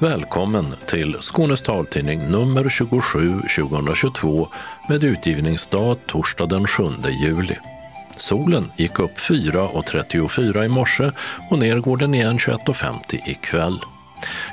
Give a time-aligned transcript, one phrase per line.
[0.00, 4.48] Välkommen till Skånes taltidning nummer 27 2022
[4.88, 6.82] med utgivningsdag torsdag den 7
[7.22, 7.56] juli.
[8.16, 11.10] Solen gick upp 4.34 i morse
[11.50, 13.80] och ner går den igen 21.50 ikväll.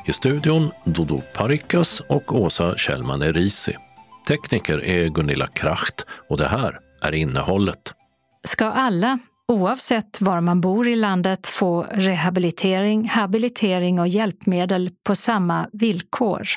[0.06, 3.76] I studion Dodo Parikas och Åsa Kjellman Erisi.
[4.28, 7.94] Tekniker är Gunilla Kracht och det här är innehållet.
[8.48, 15.70] Ska alla, oavsett var man bor i landet, få rehabilitering, habilitering och hjälpmedel på samma
[15.74, 16.48] villkor?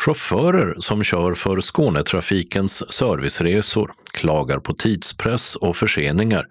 [0.00, 6.46] Chaufförer som kör för Skånetrafikens serviceresor klagar på tidspress och förseningar.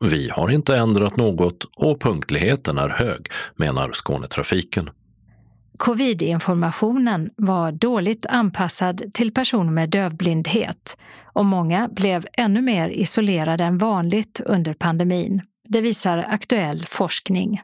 [0.00, 4.90] Vi har inte ändrat något och punktligheten är hög, menar Skånetrafiken.
[5.78, 10.96] Covid-informationen var dåligt anpassad till personer med dövblindhet
[11.34, 15.42] och många blev ännu mer isolerade än vanligt under pandemin.
[15.68, 17.60] Det visar aktuell forskning.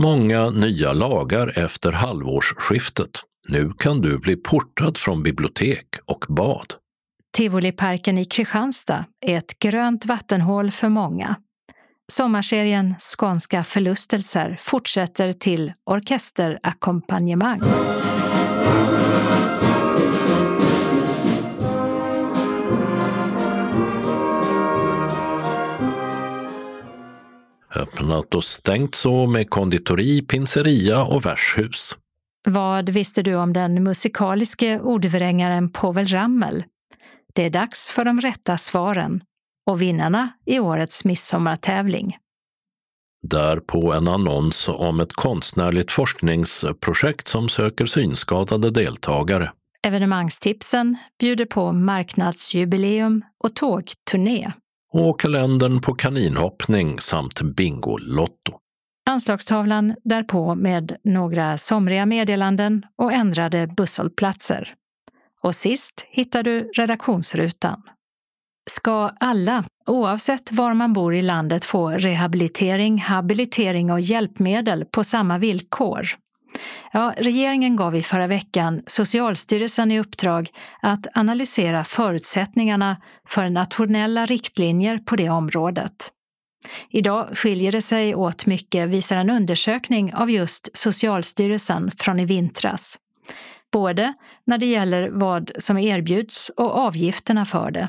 [0.00, 3.10] Många nya lagar efter halvårsskiftet.
[3.48, 6.74] Nu kan du bli portad från bibliotek och bad.
[7.36, 11.36] Tivoliparken i Kristianstad är ett grönt vattenhål för många.
[12.12, 17.60] Sommarserien Skånska förlustelser fortsätter till orkesterakkompanjemang.
[27.74, 31.96] Öppnat och stängt så med konditori, pinzeria och värdshus.
[32.48, 36.64] Vad visste du om den musikaliske ordvrängaren Povel Ramel?
[37.34, 39.22] Det är dags för de rätta svaren
[39.70, 42.16] och vinnarna i årets midsommartävling.
[43.22, 49.52] Därpå en annons om ett konstnärligt forskningsprojekt som söker synskadade deltagare.
[49.82, 54.52] Evenemangstipsen bjuder på marknadsjubileum och tågturné.
[54.96, 58.58] Och kalendern på kaninhoppning samt Bingolotto.
[59.06, 64.74] Anslagstavlan därpå med några somriga meddelanden och ändrade busshållplatser.
[65.42, 67.82] Och sist hittar du redaktionsrutan.
[68.70, 75.38] Ska alla, oavsett var man bor i landet, få rehabilitering, habilitering och hjälpmedel på samma
[75.38, 76.06] villkor?
[76.92, 80.48] Ja, regeringen gav i förra veckan Socialstyrelsen i uppdrag
[80.82, 82.96] att analysera förutsättningarna
[83.28, 86.10] för nationella riktlinjer på det området.
[86.90, 92.98] Idag skiljer det sig åt mycket, visar en undersökning av just Socialstyrelsen från i vintras.
[93.72, 97.88] Både när det gäller vad som erbjuds och avgifterna för det.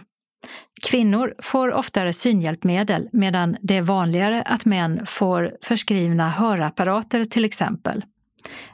[0.81, 8.03] Kvinnor får oftare synhjälpmedel medan det är vanligare att män får förskrivna hörapparater till exempel.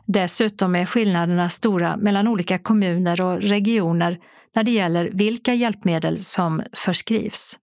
[0.05, 4.19] Dessutom är skillnaderna stora mellan olika kommuner och regioner
[4.55, 7.59] när det gäller vilka hjälpmedel som förskrivs.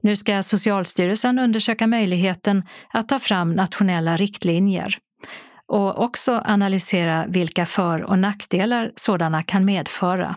[0.00, 4.98] Nu ska Socialstyrelsen undersöka möjligheten att ta fram nationella riktlinjer
[5.66, 10.36] och också analysera vilka för och nackdelar sådana kan medföra.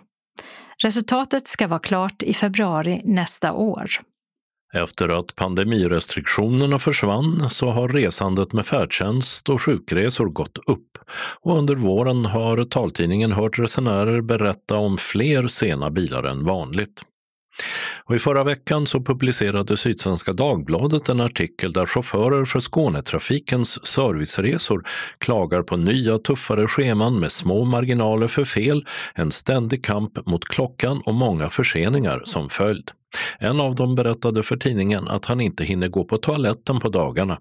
[0.83, 3.91] Resultatet ska vara klart i februari nästa år.
[4.73, 10.97] Efter att pandemirestriktionerna försvann så har resandet med färdtjänst och sjukresor gått upp
[11.41, 17.01] och under våren har taltidningen hört resenärer berätta om fler sena bilar än vanligt.
[18.03, 24.83] Och I förra veckan så publicerade Sydsvenska Dagbladet en artikel där chaufförer för Skånetrafikens serviceresor
[25.17, 28.85] klagar på nya tuffare scheman med små marginaler för fel,
[29.15, 32.91] en ständig kamp mot klockan och många förseningar som följd.
[33.39, 37.39] En av dem berättade för tidningen att han inte hinner gå på toaletten på dagarna.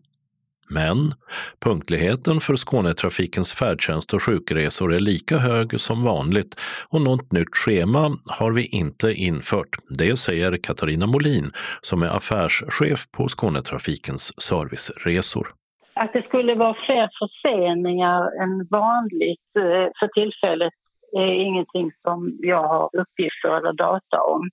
[0.68, 1.12] Men
[1.60, 8.18] punktligheten för Skånetrafikens färdtjänst och sjukresor är lika hög som vanligt och något nytt schema
[8.26, 9.78] har vi inte infört.
[9.88, 15.46] Det säger Katarina Molin som är affärschef på Skånetrafikens serviceresor.
[15.94, 20.72] Att det skulle vara fler förseningar än vanligt eh, för tillfället
[21.12, 24.50] är ingenting som jag har uppgifter eller data om.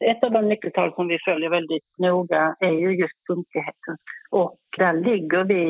[0.00, 3.96] Ett av de nyckeltal som vi följer väldigt noga är ju just punktligheten.
[4.30, 5.62] Och där ligger vi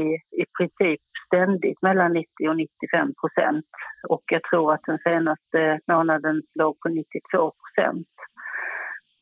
[0.43, 3.67] i princip ständigt mellan 90 och 95 procent.
[4.09, 8.13] Och jag tror att den senaste månaden låg på 92 procent.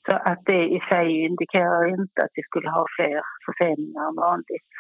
[0.06, 4.70] Så att det i sig indikerar inte att vi skulle ha fler förseningar än vanligt.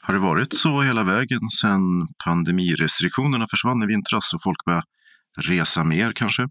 [0.00, 1.84] Har det varit så hela vägen sedan
[2.26, 4.86] pandemirestriktionerna försvann i vintras och folk började
[5.50, 6.42] resa mer kanske?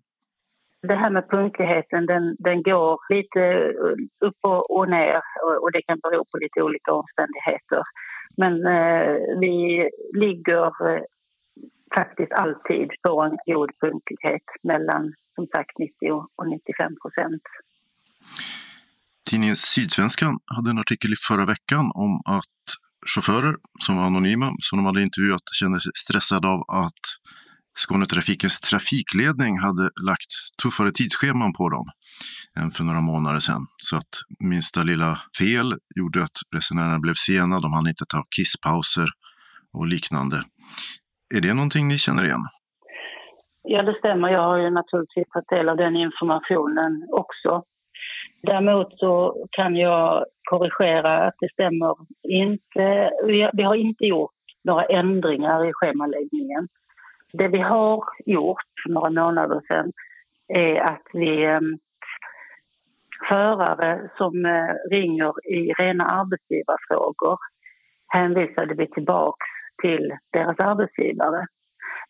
[0.88, 5.72] Det här med punktligheten den, den går lite eh, upp och, och ner och, och,
[5.72, 7.84] det kan bero på lite olika omständigheter.
[8.38, 9.56] Men eh, vi
[10.14, 11.04] ligger eh,
[11.96, 15.94] faktiskt alltid på en god punktlighet mellan som sagt 90
[16.36, 17.44] och 95 procent.
[19.30, 22.62] Tidningen Sydsvenskan hade en artikel i förra veckan om att
[23.12, 27.04] chaufförer som var anonyma, som de hade intervjuat, kände sig stressade av att
[27.74, 30.32] Skånetrafikens trafikledning hade lagt
[30.64, 31.86] tuffare tidsscheman på dem
[32.60, 33.68] än för några månader sedan.
[33.78, 39.10] Så att minsta lilla fel gjorde att resenärerna blev sena, de hann inte ta kisspauser
[39.74, 40.38] och liknande.
[41.36, 42.46] Är det någonting ni känner igen?
[43.64, 44.30] Ja, det stämmer.
[44.30, 47.64] Jag har ju naturligtvis tagit del av den informationen också.
[48.44, 49.14] Däremot så
[49.52, 53.12] kan jag korrigera att det stämmer inte.
[53.54, 54.32] Vi har inte gjort
[54.64, 56.68] några ändringar i schemaläggningen.
[57.34, 59.92] Det vi har gjort för några månader sedan
[60.48, 61.78] är att vi ehm,
[63.30, 67.38] förare som eh, ringer i rena arbetsgivarfrågor
[68.08, 69.48] hänvisade vi tillbaks
[69.82, 71.46] till deras arbetsgivare.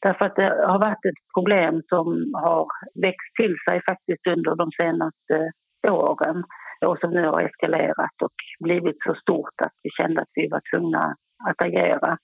[0.01, 4.71] Därför att det har varit ett problem som har växt till sig faktiskt under de
[4.81, 5.51] senaste
[5.87, 6.43] eh, åren
[6.85, 10.61] och som nu har eskalerat och blivit så stort att vi kände att vi var
[10.71, 11.15] tvungna
[11.49, 12.17] att agera.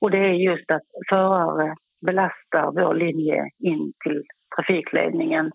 [0.00, 4.22] Och det är just att förare belastar vår linje in till
[4.56, 5.52] trafikledningen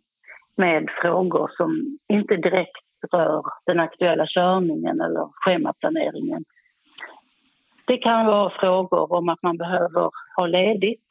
[0.55, 6.43] med frågor som inte direkt rör den aktuella körningen eller schemaplaneringen.
[7.85, 11.07] Det kan vara frågor om att man behöver ha ledigt,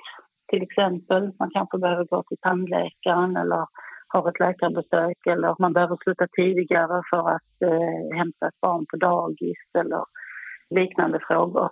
[0.48, 1.32] till exempel.
[1.38, 3.66] Man kanske behöver gå till tandläkaren eller
[4.08, 8.96] har ett läkarbesök eller man behöver sluta tidigare för att eh, hämta ett barn på
[8.96, 10.04] dagis eller
[10.70, 11.70] liknande frågor.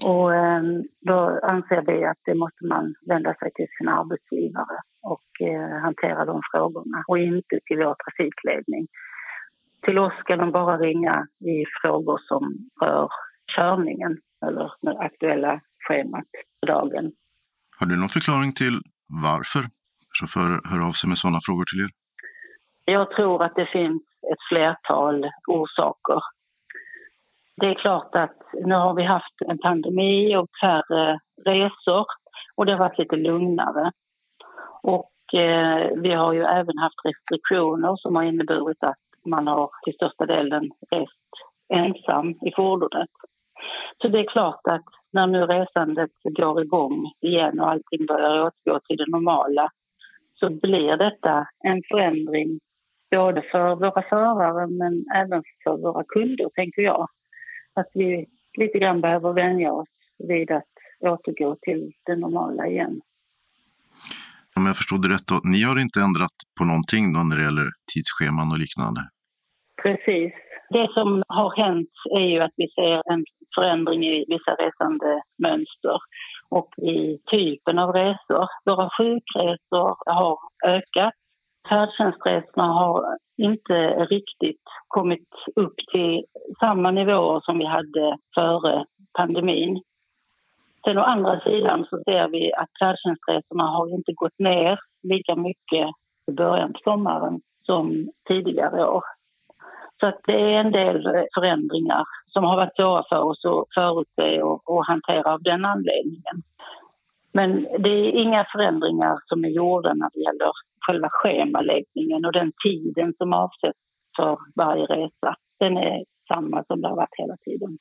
[0.00, 0.62] Och eh,
[1.00, 6.24] då anser vi att det måste man vända sig till sin arbetsgivare och eh, hantera
[6.24, 8.86] de frågorna och inte till vår trafikledning.
[9.82, 12.42] Till oss ska de bara ringa i frågor som
[12.84, 13.08] rör
[13.56, 17.12] körningen eller det aktuella schemat för dagen.
[17.78, 19.62] Har du någon förklaring till varför
[20.18, 21.90] chaufförer hör av sig med sådana frågor till er?
[22.84, 24.02] Jag tror att det finns
[24.32, 26.20] ett flertal orsaker
[27.56, 32.06] det är klart att nu har vi haft en pandemi och färre resor
[32.56, 33.92] och det har varit lite lugnare.
[34.82, 39.94] Och eh, vi har ju även haft restriktioner som har inneburit att man har till
[39.94, 41.30] största delen rest
[41.74, 43.10] ensam i fordonet.
[44.02, 48.80] Så det är klart att när nu resandet går igång igen och allting börjar återgå
[48.80, 49.68] till det normala
[50.34, 52.58] så blir detta en förändring
[53.10, 57.08] både för våra förare men även för våra kunder, tänker jag
[57.76, 58.26] att vi
[58.58, 59.88] lite grann behöver vänja oss
[60.18, 63.00] vid att återgå till det normala igen.
[64.56, 67.44] Om jag förstod det rätt, då, ni har inte ändrat på någonting då när det
[67.48, 69.00] gäller tidsscheman och liknande?
[69.82, 70.32] Precis.
[70.76, 73.24] Det som har hänt är ju att vi ser en
[73.54, 75.98] förändring i vissa resandemönster
[76.48, 78.46] och i typen av resor.
[78.64, 79.88] Våra sjukresor
[80.18, 81.14] har ökat.
[81.68, 83.74] Färdtjänstresorna har inte
[84.04, 86.24] riktigt kommit upp till
[86.60, 88.84] samma nivåer som vi hade före
[89.18, 89.82] pandemin.
[90.86, 95.88] Sen å andra sidan så ser vi att färdtjänstresorna har inte gått ner lika mycket
[96.30, 99.04] i början på sommaren som tidigare år.
[100.00, 101.02] Så att det är en del
[101.34, 106.36] förändringar som har varit svåra för oss att förutse och, och hantera av den anledningen.
[107.32, 112.52] Men det är inga förändringar som är gjorda när det gäller själva schemaläggningen och den
[112.64, 113.82] tiden som avsätts
[114.16, 115.30] för varje resa.
[115.58, 116.04] Den är
[116.34, 117.78] samma som det har varit hela tiden.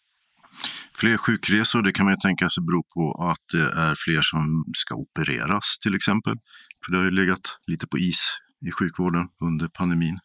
[0.99, 4.63] Fler sjukresor, det kan man ju tänka sig beror på att det är fler som
[4.81, 6.33] ska opereras till exempel.
[6.81, 8.21] För det har ju legat lite på is
[8.67, 10.17] i sjukvården under pandemin.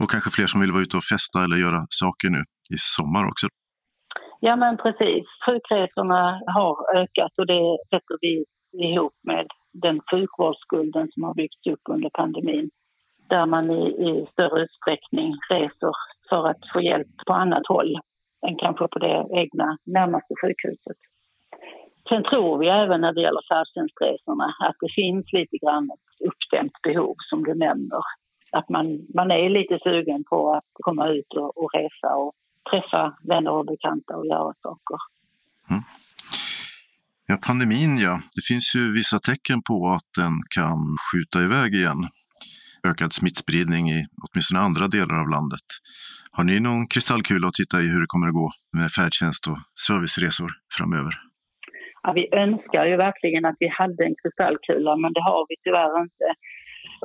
[0.00, 2.40] Och kanske fler som vill vara ute och festa eller göra saker nu
[2.74, 3.46] i sommar också.
[4.40, 6.22] Ja men precis, sjukresorna
[6.56, 8.44] har ökat och det sätter vi
[8.86, 9.46] ihop med
[9.82, 12.70] den sjukvårdsskulden som har byggts upp under pandemin
[13.28, 15.92] där man i, i större utsträckning reser
[16.28, 17.98] för att få hjälp på annat håll
[18.46, 20.96] än kanske på det egna närmaste sjukhuset.
[22.08, 26.82] Sen tror vi även när det gäller färdtjänstresorna att det finns lite grann ett uppdämt
[26.82, 28.02] behov som du nämner.
[28.52, 32.32] Att man, man är lite sugen på att komma ut och, och resa och
[32.70, 34.98] träffa vänner och bekanta och göra saker.
[35.70, 35.82] Mm.
[37.28, 42.00] Ja, pandemin ja, det finns ju vissa tecken på att den kan skjuta iväg igen.
[42.90, 45.66] Ökad smittspridning i åtminstone andra delar av landet.
[46.36, 49.58] Har ni någon kristallkula att titta i hur det kommer att gå med färdtjänst och
[49.86, 51.12] serviceresor framöver?
[52.02, 55.94] Ja, vi önskar ju verkligen att vi hade en kristallkula, men det har vi tyvärr
[56.06, 56.28] inte.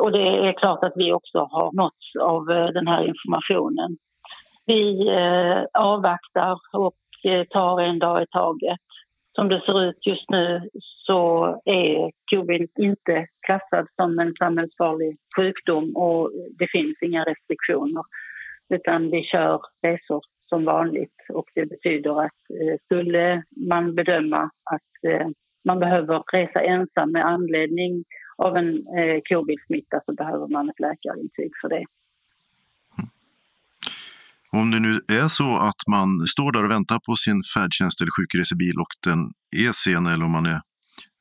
[0.02, 3.90] Och det är klart att vi också har nåtts av eh, den här informationen.
[4.66, 4.84] Vi
[5.22, 5.60] eh,
[5.92, 7.02] avvaktar och
[7.32, 8.86] eh, tar en dag i taget
[9.36, 10.70] som det ser ut just nu
[11.08, 18.04] så är covid inte klassad som en samhällsfarlig sjukdom och det finns inga restriktioner.
[18.70, 25.12] Utan vi kör resor som vanligt och det betyder att eh, skulle man bedöma att
[25.12, 25.28] eh,
[25.66, 28.04] man behöver resa ensam med anledning
[28.38, 31.86] av en eh, covid-smitta så behöver man ett läkarintyg för det.
[34.58, 38.14] Om det nu är så att man står där och väntar på sin färdtjänst eller
[38.18, 39.20] sjukresebil och den
[39.66, 40.62] är sen eller om man är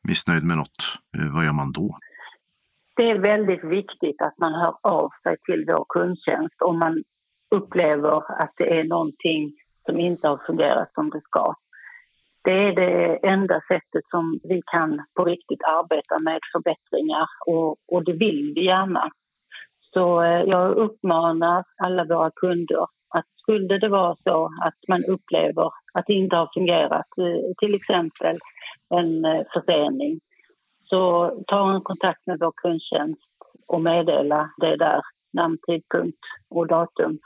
[0.09, 0.81] missnöjd med något,
[1.17, 1.89] eh, vad gör man då?
[2.97, 6.95] Det är väldigt viktigt att man hör av sig till vår kundtjänst om man
[7.59, 9.43] upplever att det är någonting
[9.87, 11.55] som inte har fungerat som det ska.
[12.45, 18.05] Det är det enda sättet som vi kan på riktigt arbeta med förbättringar och, och
[18.05, 19.11] det vill vi gärna.
[19.95, 22.87] Så eh, jag uppmanar alla våra kunder
[23.51, 28.39] skulle det vara så att man upplever att det inte har fungerat, eh, till exempel
[28.95, 30.21] en eh, försening,
[30.85, 33.21] så ta en kontakt med vår kundtjänst
[33.67, 35.01] och meddela det där,
[35.33, 37.19] namn, tidpunkt och datum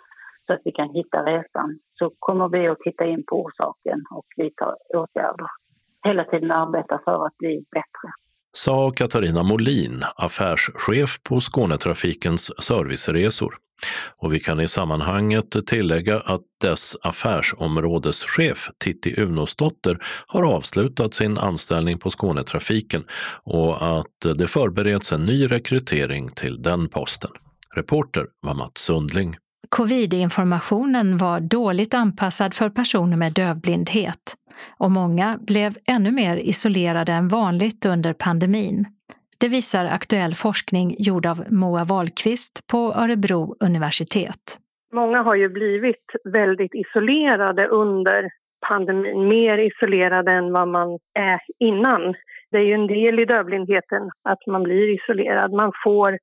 [0.47, 1.79] så att vi kan hitta resan.
[1.99, 5.47] Så kommer vi att titta in på orsaken och vidta åtgärder.
[6.07, 8.09] Hela tiden arbeta för att bli bättre.
[8.53, 13.64] Sa Katarina Molin, affärschef på Skånetrafikens serviceresor.
[14.17, 21.99] Och vi kan i sammanhanget tillägga att dess affärsområdeschef Titti Unosdotter har avslutat sin anställning
[21.99, 23.05] på Skånetrafiken
[23.45, 27.31] och att det förbereds en ny rekrytering till den posten.
[27.75, 29.37] Reporter var Mats Sundling.
[29.69, 34.37] Covid-informationen var dåligt anpassad för personer med dövblindhet
[34.79, 38.87] och många blev ännu mer isolerade än vanligt under pandemin.
[39.39, 44.59] Det visar aktuell forskning gjord av Moa Wahlqvist på Örebro universitet.
[44.93, 48.31] Många har ju blivit väldigt isolerade under
[48.69, 52.15] pandemin, mer isolerade än vad man är innan.
[52.51, 55.53] Det är ju en del i dövblindheten att man blir isolerad.
[55.53, 56.19] Man får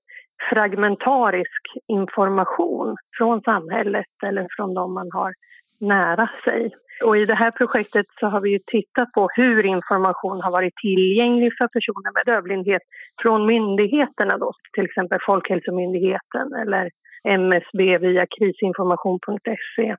[0.50, 5.34] fragmentarisk information från samhället eller från de man har
[5.81, 6.71] nära sig.
[7.05, 10.75] Och I det här projektet så har vi ju tittat på hur information har varit
[10.75, 12.81] tillgänglig för personer med dövblindhet
[13.21, 16.89] från myndigheterna, då, till exempel Folkhälsomyndigheten eller
[17.27, 19.95] MSB via krisinformation.se.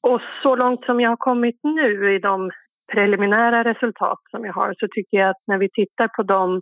[0.00, 2.50] Och så långt som jag har kommit nu i de
[2.92, 6.60] preliminära resultat som jag har så tycker jag att när vi tittar på de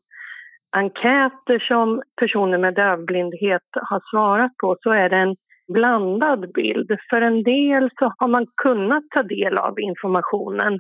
[0.77, 5.37] enkäter som personer med dövblindhet har svarat på så är det en
[5.69, 6.91] blandad bild.
[7.11, 10.79] För en del så har man kunnat ta del av informationen.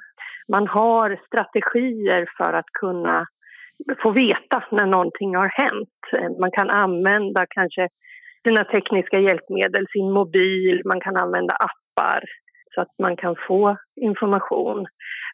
[0.49, 3.27] Man har strategier för att kunna
[4.03, 6.39] få veta när någonting har hänt.
[6.41, 7.89] Man kan använda kanske
[8.47, 12.23] sina tekniska hjälpmedel, sin mobil, man kan använda appar
[12.75, 14.87] så att man kan få information.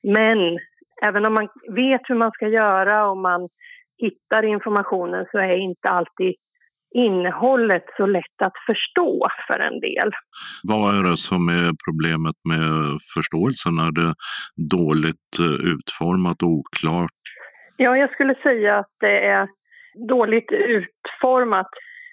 [0.02, 0.58] Men
[1.02, 3.48] även om man vet hur man ska göra och man
[3.98, 6.34] hittar informationen så är inte alltid
[6.94, 10.10] innehållet så lätt att förstå för en del.
[10.62, 13.78] Vad är det som är problemet med förståelsen?
[13.78, 14.14] Är det
[14.76, 17.18] dåligt eh, utformat och oklart?
[17.76, 19.48] Ja, jag skulle säga att det är
[20.08, 21.70] dåligt utformat.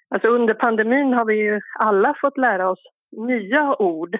[0.10, 2.84] Alltså under pandemin har vi ju alla fått lära oss
[3.18, 4.18] nya ord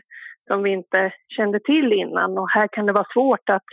[0.48, 3.64] som vi inte kände till innan och här kan det vara svårt att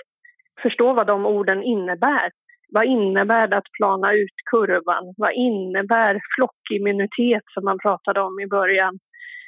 [0.63, 2.31] förstå vad de orden innebär.
[2.75, 5.15] Vad innebär det att plana ut kurvan?
[5.17, 8.99] Vad innebär flockimmunitet som man pratade om i början?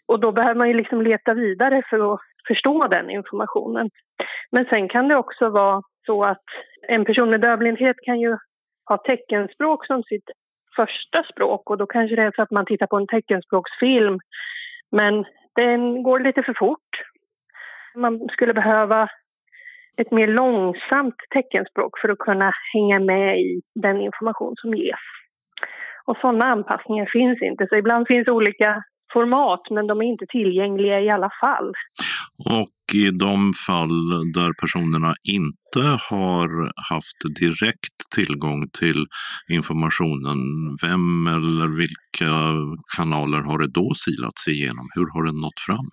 [0.06, 3.90] Och då behöver man ju liksom leta vidare för att förstå den informationen.
[4.50, 6.44] Men sen kan det också vara så att
[6.88, 8.36] en person med dövblindhet kan ju
[8.90, 10.30] ha teckenspråk som sitt
[10.76, 14.18] första språk och då kanske det är så att man tittar på en teckenspråksfilm
[14.90, 16.90] men den går lite för fort.
[17.96, 19.08] Man skulle behöva
[20.00, 25.04] ett mer långsamt teckenspråk för att kunna hänga med i den information som ges.
[26.06, 28.82] Och sådana anpassningar finns inte, så ibland finns olika
[29.12, 31.72] format men de är inte tillgängliga i alla fall.
[32.60, 39.06] Och i de fall där personerna inte har haft direkt tillgång till
[39.48, 40.38] informationen,
[40.82, 42.32] vem eller vilka
[42.96, 44.86] kanaler har det då silats igenom?
[44.94, 45.88] Hur har den nått fram?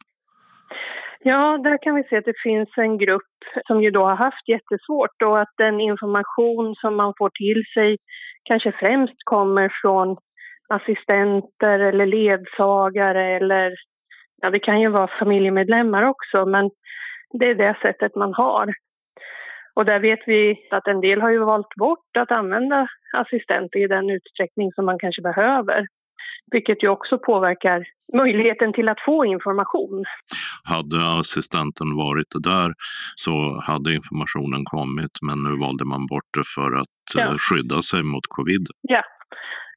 [1.23, 3.37] Ja, där kan vi se att det finns en grupp
[3.67, 7.97] som ju då har haft jättesvårt och att den information som man får till sig
[8.43, 10.17] kanske främst kommer från
[10.69, 13.73] assistenter eller ledsagare eller
[14.41, 16.69] ja, det kan ju vara familjemedlemmar också, men
[17.39, 18.73] det är det sättet man har.
[19.73, 22.87] Och där vet vi att en del har ju valt bort att använda
[23.17, 25.87] assistenter i den utsträckning som man kanske behöver
[26.51, 27.83] vilket ju också påverkar
[28.17, 30.05] möjligheten till att få information.
[30.63, 32.73] Hade assistenten varit där
[33.15, 37.25] så hade informationen kommit men nu valde man bort det för att ja.
[37.25, 38.65] Eh, skydda sig mot covid.
[38.81, 39.01] Ja,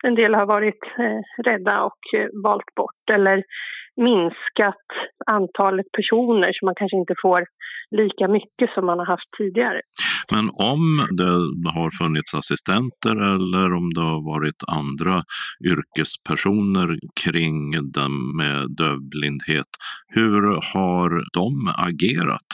[0.02, 3.42] en del har varit eh, rädda och eh, valt bort eller
[3.96, 4.86] minskat
[5.26, 7.44] antalet personer så man kanske inte får
[7.90, 9.80] lika mycket som man har haft tidigare.
[10.32, 15.22] Men om det har funnits assistenter eller om det har varit andra
[15.72, 19.70] yrkespersoner kring den med dövblindhet,
[20.08, 21.48] hur har de
[21.88, 22.48] agerat?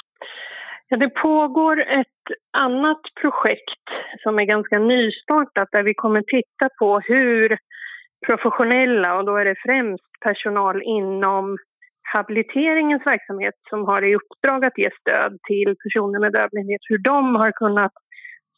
[0.88, 2.26] Ja, det pågår ett
[2.58, 3.84] annat projekt
[4.22, 7.56] som är ganska nystartat där vi kommer titta på hur
[8.26, 11.58] professionella, och då är det främst personal inom
[12.14, 17.34] habiliteringens verksamhet som har i uppdrag att ge stöd till personer med dövblindhet, hur de
[17.34, 17.92] har kunnat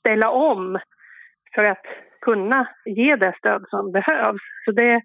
[0.01, 0.79] ställa om
[1.55, 1.87] för att
[2.21, 4.43] kunna ge det stöd som behövs.
[4.65, 5.01] Så det,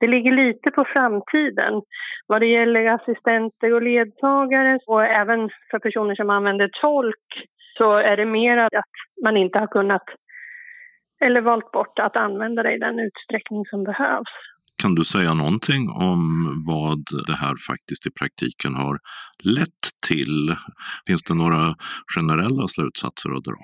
[0.00, 1.82] det ligger lite på framtiden.
[2.26, 7.28] Vad det gäller assistenter och ledsagare och även för personer som använder tolk
[7.78, 10.04] så är det mer att man inte har kunnat
[11.20, 14.34] eller valt bort att använda det i den utsträckning som behövs.
[14.82, 16.22] Kan du säga någonting om
[16.66, 18.98] vad det här faktiskt i praktiken har
[19.58, 20.56] lett till?
[21.06, 21.74] Finns det några
[22.14, 23.62] generella slutsatser att dra?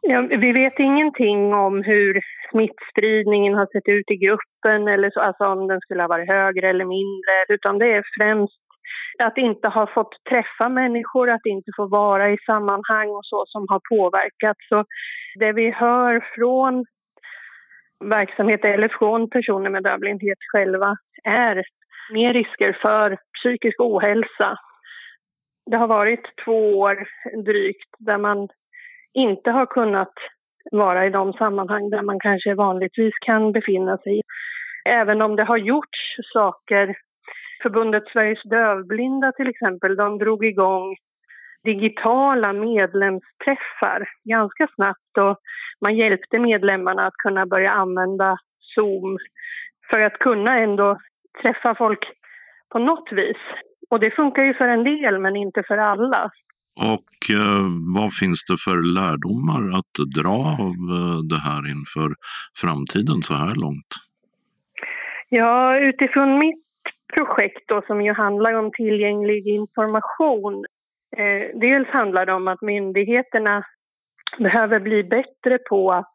[0.00, 2.20] Ja, vi vet ingenting om hur
[2.50, 6.70] smittspridningen har sett ut i gruppen eller så, alltså om den skulle ha varit högre
[6.70, 8.62] eller mindre, utan det är främst
[9.24, 13.66] att inte ha fått träffa människor, att inte få vara i sammanhang och så som
[13.68, 14.56] har påverkat.
[14.68, 14.84] Så
[15.40, 16.84] det vi hör från
[18.04, 21.64] verksamheter eller från personer med dövblindhet själva är
[22.12, 24.58] mer risker för psykisk ohälsa.
[25.70, 27.08] Det har varit två år
[27.44, 28.48] drygt där man
[29.14, 30.12] inte har kunnat
[30.72, 34.20] vara i de sammanhang där man kanske vanligtvis kan befinna sig.
[34.88, 36.96] Även om det har gjorts saker.
[37.62, 40.96] Förbundet Sveriges dövblinda till exempel, de drog igång
[41.66, 45.36] digitala medlemsträffar ganska snabbt och
[45.80, 48.38] man hjälpte medlemmarna att kunna börja använda
[48.74, 49.18] Zoom
[49.90, 50.98] för att kunna ändå
[51.42, 52.02] träffa folk
[52.72, 53.42] på något vis.
[53.90, 56.30] Och det funkar ju för en del men inte för alla.
[56.94, 62.14] Och eh, vad finns det för lärdomar att dra av eh, det här inför
[62.60, 63.92] framtiden så här långt?
[65.28, 66.66] Ja, utifrån mitt
[67.14, 70.64] projekt då, som ju handlar om tillgänglig information.
[71.16, 73.64] Eh, dels handlar det om att myndigheterna
[74.38, 76.12] behöver bli bättre på att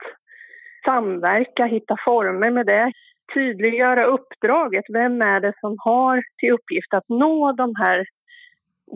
[0.86, 2.92] samverka, hitta former med det.
[3.34, 4.86] Tydliggöra uppdraget.
[4.94, 8.06] Vem är det som har till uppgift att nå de här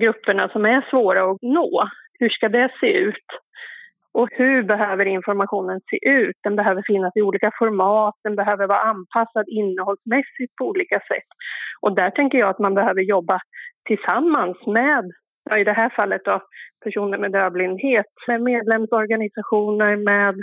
[0.02, 1.82] grupperna som är svåra att nå.
[2.20, 3.26] Hur ska det se ut?
[4.12, 6.36] Och hur behöver informationen se ut?
[6.44, 11.30] Den behöver finnas i olika format, den behöver vara anpassad innehållsmässigt på olika sätt.
[11.82, 13.40] Och där tänker jag att man behöver jobba
[13.86, 15.12] tillsammans med,
[15.58, 16.42] i det här fallet då,
[16.84, 20.36] personer med dövblindhet, med medlemsorganisationer, med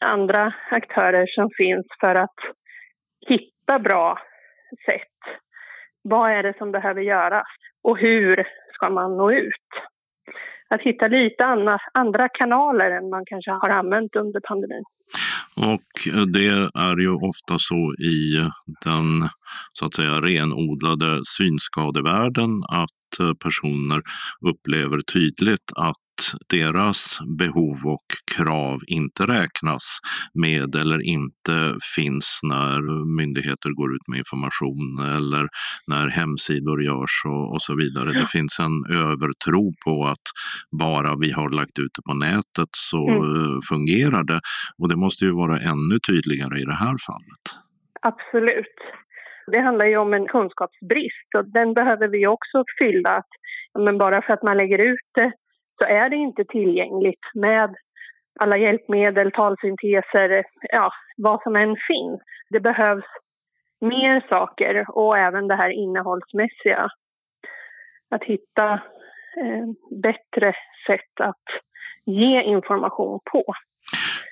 [0.00, 2.34] andra aktörer som finns för att
[3.28, 4.18] hitta bra
[4.86, 5.40] sätt.
[6.02, 7.46] Vad är det som behöver göras
[7.82, 9.70] och hur ska man nå ut?
[10.68, 14.84] Att hitta lite andra, andra kanaler än man kanske har använt under pandemin.
[15.56, 18.50] Och eh, det är ju ofta så i
[18.84, 19.28] den
[19.72, 24.02] så att säga renodlade synskadevärlden att eh, personer
[24.48, 26.05] upplever tydligt att
[26.50, 29.98] deras behov och krav inte räknas
[30.34, 32.80] med eller inte finns när
[33.16, 35.48] myndigheter går ut med information eller
[35.86, 38.10] när hemsidor görs och, och så vidare.
[38.12, 38.20] Ja.
[38.20, 40.26] Det finns en övertro på att
[40.80, 43.60] bara vi har lagt ut det på nätet så mm.
[43.68, 44.40] fungerar det.
[44.78, 47.44] Och det måste ju vara ännu tydligare i det här fallet.
[48.02, 48.78] Absolut.
[49.52, 53.22] Det handlar ju om en kunskapsbrist och den behöver vi också fylla.
[53.84, 55.32] Men bara för att man lägger ut det
[55.78, 57.74] så är det inte tillgängligt med
[58.40, 62.20] alla hjälpmedel, talsynteser, ja, vad som än finns.
[62.50, 63.04] Det behövs
[63.80, 66.88] mer saker och även det här innehållsmässiga.
[68.10, 68.72] Att hitta
[69.36, 69.66] eh,
[70.02, 70.52] bättre
[70.86, 71.44] sätt att
[72.04, 73.44] ge information på.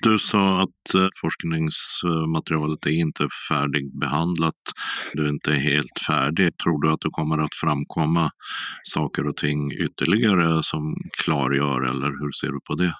[0.01, 4.61] Du sa att eh, forskningsmaterialet är inte färdigbehandlat.
[5.13, 6.57] Du är inte helt färdig.
[6.57, 8.29] Tror du att det kommer att framkomma
[8.83, 12.93] saker och ting ytterligare som klargör eller hur ser du på det?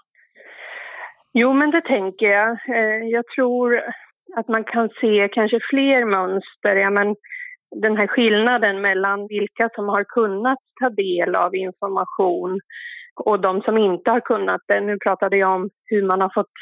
[1.33, 2.49] Jo, men det tänker jag.
[2.51, 3.81] Eh, jag tror
[4.37, 6.75] att man kan se kanske fler mönster.
[6.75, 7.15] Ja, men
[7.81, 12.59] den här skillnaden mellan vilka som har kunnat ta del av information
[13.25, 14.81] och de som inte har kunnat det.
[14.81, 16.55] Nu pratade jag om hur man har fått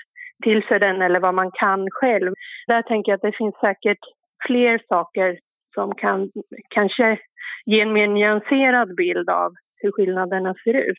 [0.43, 2.34] till sig den eller vad man kan själv.
[2.67, 4.00] Där tänker jag att det finns säkert
[4.48, 5.39] fler saker
[5.74, 6.30] som kan
[6.69, 7.19] kanske
[7.65, 10.98] ge en mer nyanserad bild av hur skillnaderna ser ut.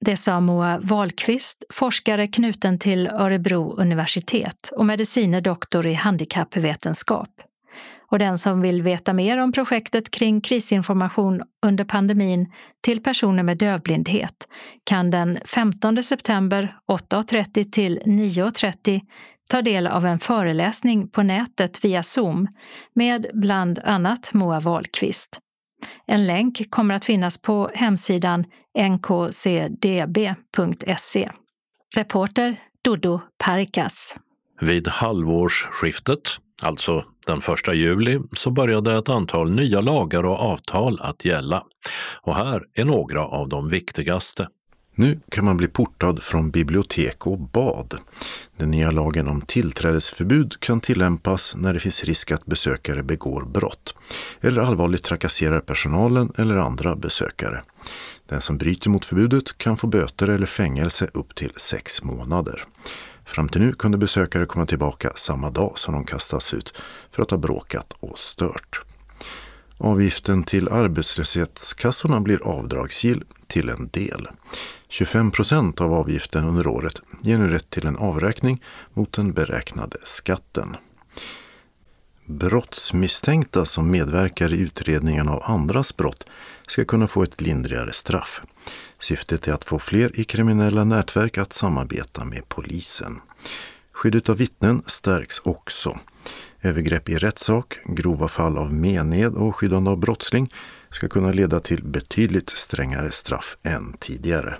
[0.00, 7.28] Det sa Moa Wahlqvist, forskare knuten till Örebro universitet och medicine doktor i handikappvetenskap.
[8.10, 12.52] Och den som vill veta mer om projektet kring krisinformation under pandemin
[12.84, 14.48] till personer med dövblindhet
[14.84, 19.00] kan den 15 september 8.30 till 9.30
[19.50, 22.48] ta del av en föreläsning på nätet via Zoom
[22.94, 25.38] med bland annat Moa Wahlqvist.
[26.06, 28.44] En länk kommer att finnas på hemsidan
[28.78, 30.10] nkcdb.se.
[31.94, 34.16] Reporter Dodo Parikas.
[34.60, 36.20] Vid halvårsskiftet,
[36.62, 41.64] alltså den 1 juli, så började ett antal nya lagar och avtal att gälla.
[42.22, 44.48] Och här är några av de viktigaste.
[44.98, 47.98] Nu kan man bli portad från bibliotek och bad.
[48.56, 53.94] Den nya lagen om tillträdesförbud kan tillämpas när det finns risk att besökare begår brott
[54.40, 57.62] eller allvarligt trakasserar personalen eller andra besökare.
[58.28, 62.64] Den som bryter mot förbudet kan få böter eller fängelse upp till sex månader.
[63.28, 66.74] Fram till nu kunde besökare komma tillbaka samma dag som de kastas ut
[67.10, 68.82] för att ha bråkat och stört.
[69.78, 74.28] Avgiften till arbetslöshetskassorna blir avdragsgill till en del.
[74.88, 78.62] 25 procent av avgiften under året ger nu rätt till en avräkning
[78.94, 80.76] mot den beräknade skatten.
[82.26, 86.24] Brottsmisstänkta som medverkar i utredningen av andras brott
[86.68, 88.42] ska kunna få ett lindrigare straff.
[88.98, 93.20] Syftet är att få fler i kriminella nätverk att samarbeta med polisen.
[93.92, 95.98] Skyddet av vittnen stärks också.
[96.62, 100.50] Övergrepp i rättssak, grova fall av mened och skyddande av brottsling
[100.90, 104.58] ska kunna leda till betydligt strängare straff än tidigare.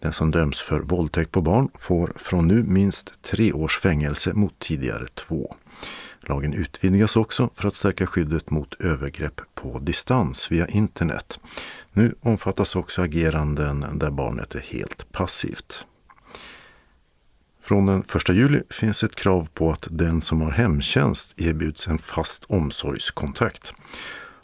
[0.00, 4.58] Den som döms för våldtäkt på barn får från nu minst tre års fängelse mot
[4.58, 5.56] tidigare två.
[6.28, 11.40] Lagen utvidgas också för att stärka skyddet mot övergrepp på distans via internet.
[11.92, 15.86] Nu omfattas också ageranden där barnet är helt passivt.
[17.62, 21.98] Från den 1 juli finns ett krav på att den som har hemtjänst erbjuds en
[21.98, 23.74] fast omsorgskontakt.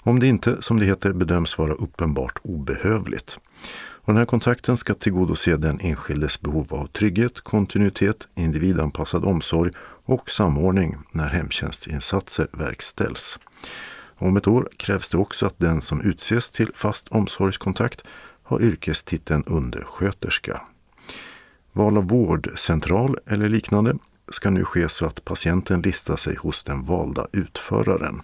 [0.02, 3.38] Om det inte, som det heter, bedöms vara uppenbart obehövligt.
[4.04, 9.72] Och den här kontakten ska tillgodose den enskildes behov av trygghet, kontinuitet, individanpassad omsorg
[10.04, 13.38] och samordning när hemtjänstinsatser verkställs.
[14.16, 18.04] Om ett år krävs det också att den som utses till fast omsorgskontakt
[18.42, 20.60] har yrkestiteln undersköterska.
[21.72, 23.96] Val av vårdcentral eller liknande
[24.32, 28.22] ska nu ske så att patienten listar sig hos den valda utföraren.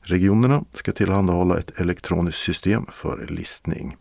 [0.00, 3.96] Regionerna ska tillhandahålla ett elektroniskt system för listning.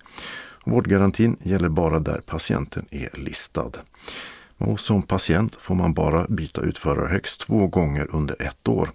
[0.63, 3.71] Vårdgarantin gäller bara där patienten är listad.
[4.57, 8.89] Och som patient får man bara byta utförare högst två gånger under ett år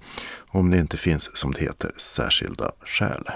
[0.48, 3.28] om det inte finns, som det heter, särskilda skäl.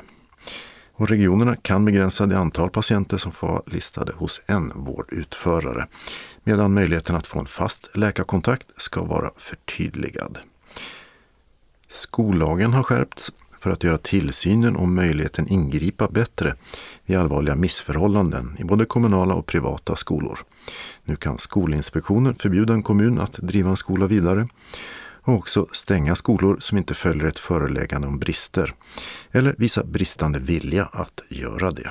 [0.94, 5.86] Och regionerna kan begränsa det antal patienter som får vara listade hos en vårdutförare
[6.44, 10.38] medan möjligheten att få en fast läkarkontakt ska vara förtydligad.
[11.88, 16.54] Skollagen har skärpts för att göra tillsynen och möjligheten ingripa bättre
[17.06, 20.38] vid allvarliga missförhållanden i både kommunala och privata skolor.
[21.04, 24.46] Nu kan Skolinspektionen förbjuda en kommun att driva en skola vidare
[25.22, 28.72] och också stänga skolor som inte följer ett föreläggande om brister
[29.32, 31.90] eller visa bristande vilja att göra det.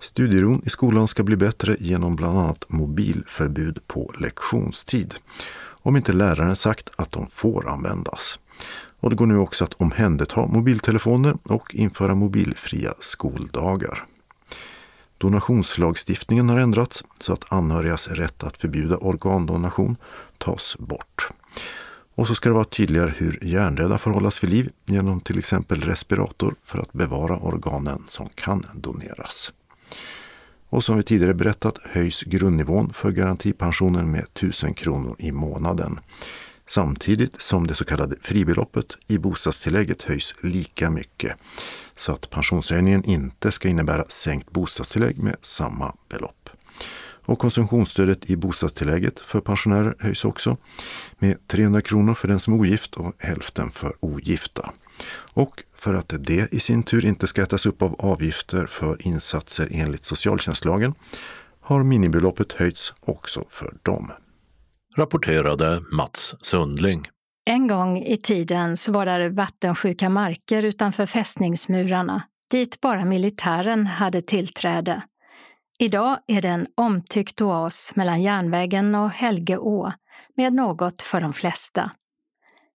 [0.00, 5.14] Studieron i skolan ska bli bättre genom bland annat mobilförbud på lektionstid.
[5.84, 8.38] Om inte läraren sagt att de får användas.
[9.04, 14.06] Och det går nu också att omhänderta mobiltelefoner och införa mobilfria skoldagar.
[15.18, 19.96] Donationslagstiftningen har ändrats så att anhörigas rätt att förbjuda organdonation
[20.38, 21.28] tas bort.
[22.14, 25.80] Och så ska det vara tydligare hur hjärndöda får hållas vid liv genom till exempel
[25.80, 29.52] respirator för att bevara organen som kan doneras.
[30.68, 36.00] Och som vi tidigare berättat höjs grundnivån för garantipensionen med 1000 kronor i månaden.
[36.66, 41.36] Samtidigt som det så kallade fribeloppet i bostadstillägget höjs lika mycket.
[41.96, 46.50] Så att pensionshöjningen inte ska innebära sänkt bostadstillägg med samma belopp.
[47.26, 50.56] Och konsumtionsstödet i bostadstillägget för pensionärer höjs också
[51.18, 54.72] med 300 kronor för den som är ogift och hälften för ogifta.
[55.32, 59.68] Och för att det i sin tur inte ska ätas upp av avgifter för insatser
[59.70, 60.94] enligt socialtjänstlagen
[61.60, 64.12] har minibeloppet höjts också för dem.
[64.96, 67.08] Rapporterade Mats Sundling.
[67.46, 74.22] En gång i tiden så var det vattensjuka marker utanför fästningsmurarna dit bara militären hade
[74.22, 75.02] tillträde.
[75.78, 79.92] Idag är det en omtyckt oas mellan järnvägen och Helgeå
[80.36, 81.90] med något för de flesta.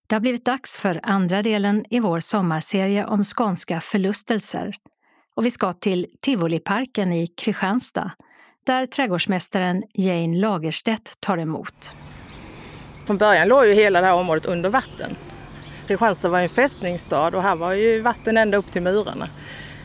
[0.08, 4.76] Det har blivit dags för andra delen i vår sommarserie om skånska förlustelser.
[5.36, 8.12] Och vi ska till Tivoliparken i Kristianstad
[8.66, 11.96] där trädgårdsmästaren Jane Lagerstedt tar emot.
[13.10, 15.16] Från början låg ju hela det här området under vatten.
[15.88, 19.30] Kristianstad var en fästningsstad och här var ju vatten ända upp till murarna.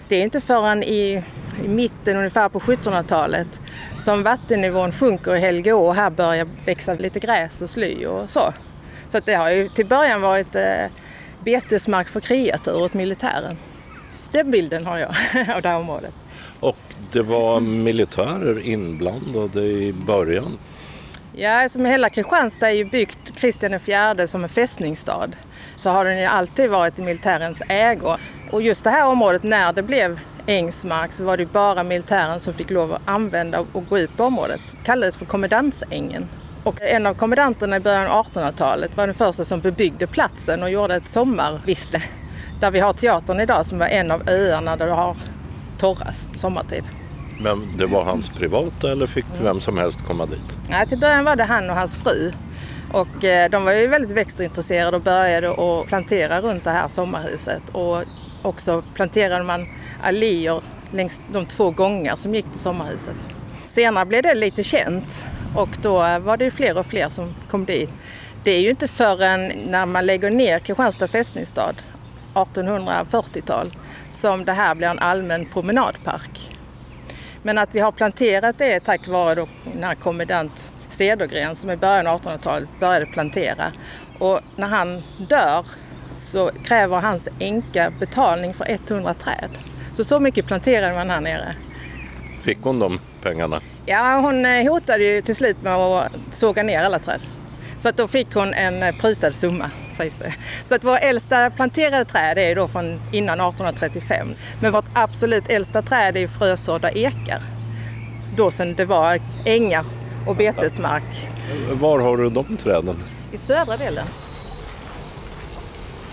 [0.08, 1.22] Det är inte förrän i,
[1.64, 3.60] i mitten ungefär på 1700-talet
[3.96, 8.52] som vattennivån sjunker i Helgeå och här börjar växa lite gräs och sly och så.
[9.10, 10.86] Så det har ju till början varit eh,
[11.44, 13.56] betesmark för kreatur åt militären.
[14.32, 15.10] Den bilden har jag
[15.56, 16.14] av det här området.
[16.60, 16.78] Och
[17.12, 20.58] det var militärer inblandade i början?
[21.36, 25.30] Ja, alltså, som hela Kristianstad är ju byggt Kristian IV som en fästningsstad.
[25.76, 28.16] Så har den ju alltid varit i militärens ägo.
[28.50, 32.54] Och just det här området, när det blev ängsmark så var det bara militären som
[32.54, 34.60] fick lov att använda och gå ut på området.
[34.70, 36.28] Det kallades för kommendansängen.
[36.64, 40.70] Och en av kommendanterna i början av 1800-talet var den första som bebyggde platsen och
[40.70, 42.02] gjorde ett sommarviste.
[42.60, 45.16] Där vi har teatern idag som var en av öarna där det har
[45.78, 46.84] torrast sommartid.
[47.40, 50.56] Men det var hans privata eller fick vem som helst komma dit?
[50.70, 52.32] Ja, till början var det han och hans fru.
[52.92, 57.62] Och eh, de var ju väldigt växtintresserade och började att plantera runt det här sommarhuset.
[57.72, 58.02] Och
[58.42, 59.66] också planterade man
[60.02, 63.16] alléer längs de två gångar som gick till sommarhuset.
[63.68, 67.90] Senare blev det lite känt och då var det fler och fler som kom dit.
[68.44, 71.74] Det är ju inte förrän när man lägger ner Kristianstad fästningsstad
[72.34, 73.76] 1840-tal
[74.10, 76.53] som det här blir en allmän promenadpark.
[77.46, 82.06] Men att vi har planterat det tack vare då när kommendant Cedergren som i början
[82.06, 83.72] av 1800-talet började plantera.
[84.18, 85.66] Och när han dör
[86.16, 89.50] så kräver hans änka betalning för 100 träd.
[89.92, 91.54] Så så mycket planterade man här nere.
[92.42, 93.60] Fick hon de pengarna?
[93.86, 97.20] Ja, hon eh, hotade ju till slut med att såga ner alla träd.
[97.78, 100.34] Så att då fick hon en prutad summa, sägs det.
[100.68, 104.34] Så att våra äldsta planterade träd är då från innan 1835.
[104.60, 107.42] Men vårt absolut äldsta träd är frösådda ekar.
[108.36, 109.84] Då sen det var ängar
[110.26, 111.28] och betesmark.
[111.70, 112.96] Var har du de träden?
[113.32, 114.06] I södra delen.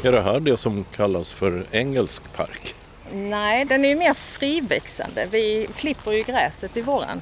[0.03, 2.75] Är det här det som kallas för engelsk park?
[3.13, 5.27] Nej, den är ju mer friväxande.
[5.31, 7.21] Vi klipper ju gräset i våran.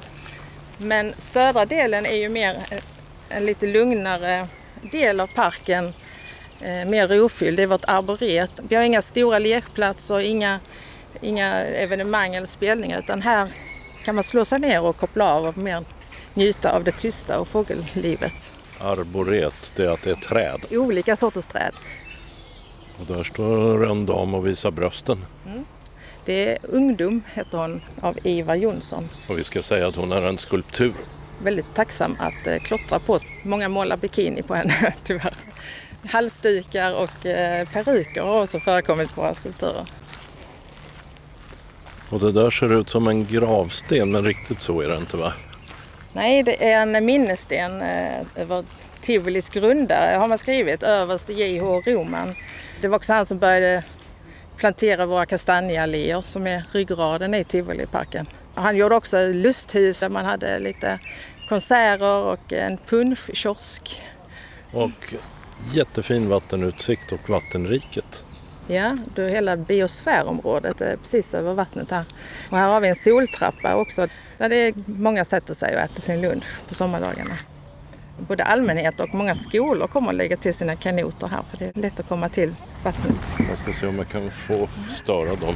[0.78, 2.56] Men södra delen är ju mer
[3.28, 4.48] en lite lugnare
[4.82, 5.94] del av parken.
[6.60, 7.56] Eh, mer rofylld.
[7.56, 8.50] Det är vårt arboret.
[8.68, 10.60] Vi har inga stora lekplatser, inga,
[11.20, 13.52] inga evenemang eller spelningar utan här
[14.04, 15.84] kan man slå sig ner och koppla av och mer
[16.34, 18.52] njuta av det tysta och fågellivet.
[18.80, 20.64] Arboret, det är att det är träd.
[20.70, 21.72] Olika sorters träd.
[23.00, 25.24] Och där står en dam och visar brösten.
[25.46, 25.64] Mm.
[26.24, 29.08] Det är Ungdom, heter hon, av Ivar Jonsson.
[29.28, 30.94] Och vi ska säga att hon är en skulptur.
[31.42, 33.20] Väldigt tacksam att eh, klottra på.
[33.42, 35.34] Många målar bikini på henne, tyvärr.
[36.08, 39.86] Halsdukar och eh, peruker har också förekommit på våra skulpturer.
[42.10, 45.32] Och det där ser ut som en gravsten, men riktigt så är det inte va?
[46.12, 48.64] Nej, det är en minnessten eh, över
[49.02, 51.82] Tivolis grundare har man skrivit, överste J.H.
[51.86, 52.34] Roman.
[52.80, 53.84] Det var också han som började
[54.56, 58.26] plantera våra kastanjealléer som är ryggraden i Tivoliparken.
[58.54, 60.98] Han gjorde också lusthus där man hade lite
[61.48, 64.02] konserter och en punschkiosk.
[64.72, 65.14] Och
[65.72, 68.24] jättefin vattenutsikt och vattenriket.
[68.66, 72.04] Ja, då hela biosfärområdet är precis över vattnet här.
[72.50, 74.06] Och här har vi en soltrappa också
[74.38, 77.34] där det är många sätter sig och äter sin lunch på sommardagarna.
[78.28, 81.80] Både allmänhet och många skolor kommer att lägga till sina kanoter här för det är
[81.80, 83.16] lätt att komma till vattnet.
[83.48, 85.54] Jag ska se om jag kan få störa dem.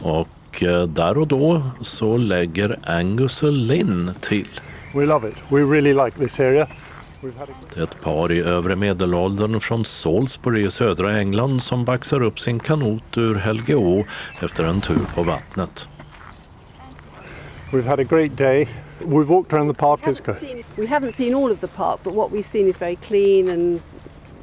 [0.00, 4.60] Och eh, där och då så lägger Angus och Lynn till.
[4.94, 5.44] We love it.
[5.48, 6.66] We really like this area.
[7.74, 12.40] Det är ett par i övre medelåldern från Salisbury i södra England som baxar upp
[12.40, 14.04] sin kanot ur Helgeå
[14.40, 15.88] efter en tur på vattnet.
[17.72, 18.68] We've had a great day.
[19.00, 20.00] We've walked around the park.
[20.04, 20.40] It's good.
[20.40, 23.48] Seen, we haven't seen all of the park, but what we've seen is very clean
[23.48, 23.80] and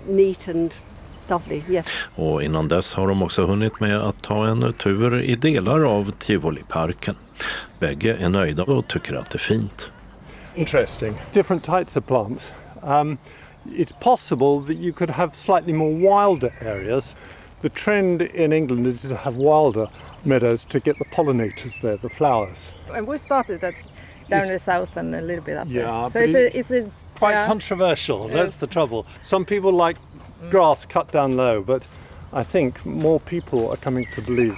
[0.07, 0.73] neat and
[1.27, 1.63] lovely.
[1.69, 1.87] Yes.
[2.15, 6.11] Och innan dess har de också hunnit med att ta en tur i delar av
[6.11, 7.15] Tivoliparken.
[7.79, 9.91] Bägge är nöjda och tycker att det är fint.
[10.55, 11.17] Interesting.
[11.31, 12.53] Different types of plants.
[12.81, 13.17] Um,
[13.65, 17.15] it's possible that you could have slightly more wilder areas.
[17.61, 19.87] The trend in England is to have wilder
[20.25, 22.71] meadows to get the pollinators there, the flowers.
[22.93, 23.73] And we started at
[24.29, 26.09] down in the south and a little bit up Yeah, there.
[26.09, 27.45] So it's a, it's a Quite yeah.
[27.47, 28.33] controversial, Yes.
[28.33, 29.05] that's the trouble.
[29.21, 29.97] Some people like
[30.49, 31.87] grass cut down low, but
[32.31, 34.57] I think more people are coming to believe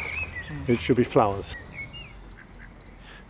[0.67, 1.55] it should be flowers.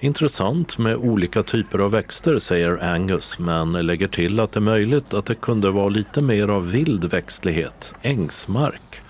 [0.05, 5.13] Intressant med olika typer av växter, säger Angus, men lägger till att det är möjligt
[5.13, 9.01] att det kunde vara lite mer av vild växtlighet, ängsmark.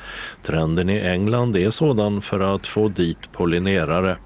[0.44, 4.18] Trenden i England är sådan för att få dit pollinerare.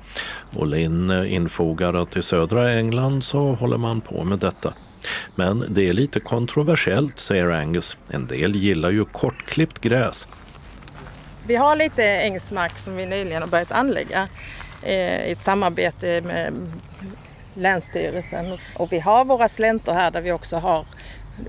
[0.57, 4.73] Och Linn infogar att i södra England så håller man på med detta.
[5.35, 7.97] Men det är lite kontroversiellt, säger Angus.
[8.09, 10.27] En del gillar ju kortklippt gräs.
[11.47, 14.27] Vi har lite ängsmark som vi nyligen har börjat anlägga
[14.85, 16.71] i ett samarbete med
[17.53, 18.57] Länsstyrelsen.
[18.75, 20.85] Och vi har våra släntor här där vi också har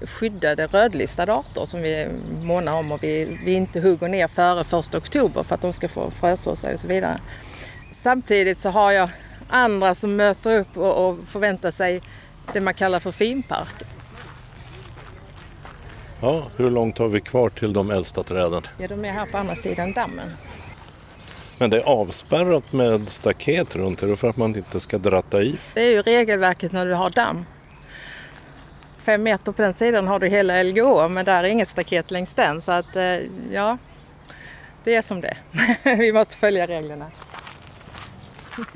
[0.02, 2.08] skyddade rödlistade arter som vi
[2.42, 5.88] månar om och vi, vi inte hugger ner före 1 oktober för att de ska
[5.88, 7.20] få fröså sig och så vidare.
[7.92, 9.08] Samtidigt så har jag
[9.48, 12.00] andra som möter upp och, och förväntar sig
[12.52, 13.82] det man kallar för finpark.
[16.22, 18.62] Ja, hur långt har vi kvar till de äldsta träden?
[18.78, 20.30] Ja, de är här på andra sidan dammen.
[21.60, 25.56] Men det är avspärrat med staket runt det för att man inte ska dratta i?
[25.74, 27.44] Det är ju regelverket när du har damm.
[28.98, 32.32] Fem meter på den sidan har du hela LGÅ men där är inget staket längs
[32.32, 33.18] den så att eh,
[33.50, 33.78] ja,
[34.84, 35.36] det är som det
[35.96, 37.10] Vi måste följa reglerna.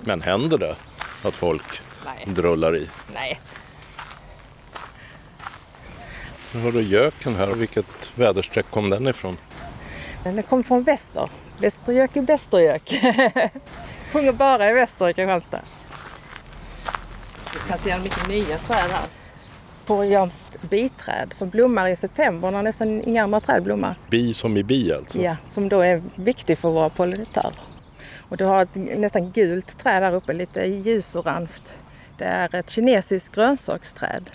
[0.01, 0.77] Men händer det
[1.23, 2.35] att folk Nej.
[2.35, 2.89] drullar i?
[3.15, 3.41] Nej.
[6.53, 7.47] Nu har du göken här.
[7.47, 9.37] Vilket väderstreck kom den ifrån?
[10.25, 11.31] Den kom från väster.
[11.59, 12.83] Västergök är bästergök.
[14.13, 15.61] Sjunger bara i väster i Kristianstad.
[17.53, 19.07] Vi planterar mycket nya träd här.
[19.87, 23.99] Koreanskt biträd som blommar i september när nästan inga andra träd blommar.
[24.11, 25.19] Bi som i bi alltså?
[25.19, 27.55] Ja, som då är viktig för våra pollinatörer.
[28.29, 31.49] Och du har ett nästan gult träd där uppe, lite ljusorange.
[32.19, 34.31] Det är ett kinesiskt grönsaksträd.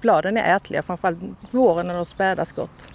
[0.00, 1.18] Bladen är ätliga, framförallt
[1.50, 2.90] våren när de späda skott.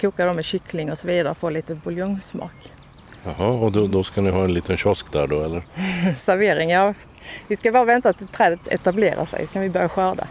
[0.00, 2.72] Kokar dem med kyckling och så vidare och får lite buljongsmak.
[3.24, 5.62] Jaha, och då, då, ska ni ha en liten kiosk där då eller?
[6.18, 6.94] Servering, ja.
[7.48, 10.26] Vi ska bara vänta att trädet etablerar sig, så kan vi börja skörda.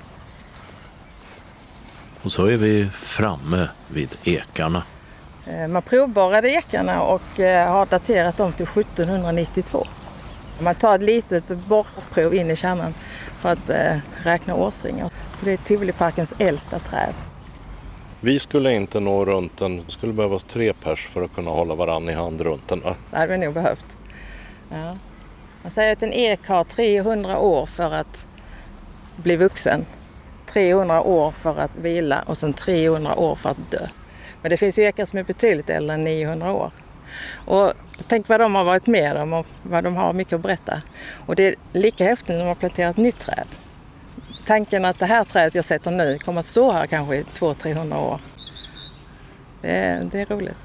[2.21, 4.83] Och så är vi framme vid ekarna.
[5.47, 9.87] Eh, man provborrade ekarna och eh, har daterat dem till 1792.
[10.59, 12.93] Man tar ett litet borrprov in i kärnan
[13.37, 15.09] för att eh, räkna årsringar.
[15.35, 17.13] Så det är Tivoliparkens äldsta träd.
[18.21, 19.77] Vi skulle inte nå runt den.
[19.77, 22.81] Det skulle behövas tre pers för att kunna hålla varann i hand runt den.
[22.81, 22.95] Va?
[23.11, 23.85] Det hade vi nog behövt.
[24.71, 24.97] Ja.
[25.61, 28.27] Man säger att en ek har 300 år för att
[29.15, 29.85] bli vuxen.
[30.45, 33.87] 300 år för att vila och sen 300 år för att dö.
[34.41, 36.71] Men det finns ju ekar som är betydligt äldre än 900 år.
[37.45, 37.73] Och
[38.07, 40.81] tänk vad de har varit med om och vad de har mycket att berätta.
[41.25, 43.47] Och det är lika häftigt när de har planterat nytt träd.
[44.49, 47.97] Tanken att det här trädet jag sätter nu kommer att stå här kanske i 200-300
[47.97, 48.19] år.
[49.61, 50.55] Det är, det är roligt.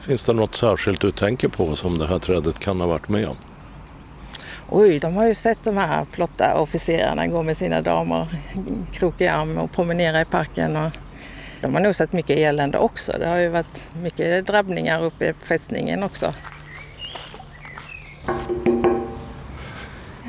[0.00, 3.28] Finns det något särskilt du tänker på som det här trädet kan ha varit med
[3.28, 3.36] om?
[4.68, 8.26] Oj, de har ju sett de här flotta officerarna gå med sina damer
[8.92, 10.76] krok i arm och promenera i parken.
[10.76, 10.92] Och
[11.60, 13.12] de har nog sett mycket elände också.
[13.18, 16.34] Det har ju varit mycket drabbningar uppe på fästningen också.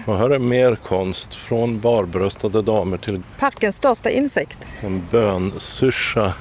[0.05, 4.57] Och här är mer konst från barbröstade damer till Parkens största insekt.
[4.81, 6.33] en bönsyrsa.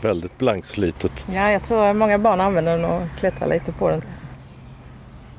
[0.00, 1.26] Väldigt blankslitet.
[1.32, 4.02] Ja, jag tror att många barn använder den och klättrar lite på den.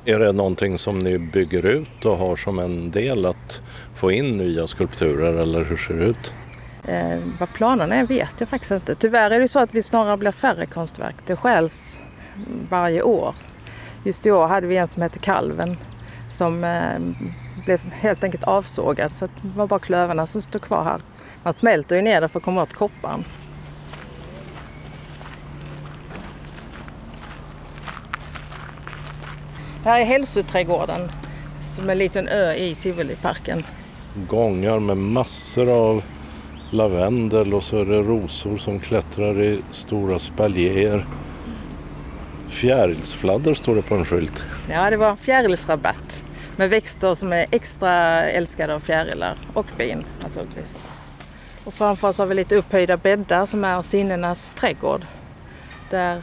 [0.05, 3.61] Är det någonting som ni bygger ut och har som en del att
[3.95, 6.33] få in nya skulpturer eller hur ser det ut?
[6.87, 8.95] Eh, vad planerna är vet jag faktiskt inte.
[8.95, 11.15] Tyvärr är det så att vi snarare blir färre konstverk.
[11.25, 11.99] Det stjäls
[12.69, 13.35] varje år.
[14.03, 15.77] Just i år hade vi en som hette Kalven
[16.29, 16.99] som eh,
[17.65, 20.99] blev helt enkelt avsågad så det var bara klövarna som stod kvar här.
[21.43, 23.23] Man smälter ju ner det för att komma åt kopparn.
[29.83, 31.09] Det här är hälsoträdgården
[31.75, 33.63] som är en liten ö i Tivoliparken.
[34.29, 36.03] Gångar med massor av
[36.71, 41.07] lavendel och så är det rosor som klättrar i stora spaljéer.
[42.49, 44.45] Fjärilsfladder står det på en skylt.
[44.69, 46.23] Ja, det var fjärilsrabatt
[46.55, 47.93] med växter som är extra
[48.29, 50.77] älskade av fjärilar och bin naturligtvis.
[51.63, 55.05] Och framför oss har vi lite upphöjda bäddar som är sinnenas trädgård.
[55.89, 56.21] Där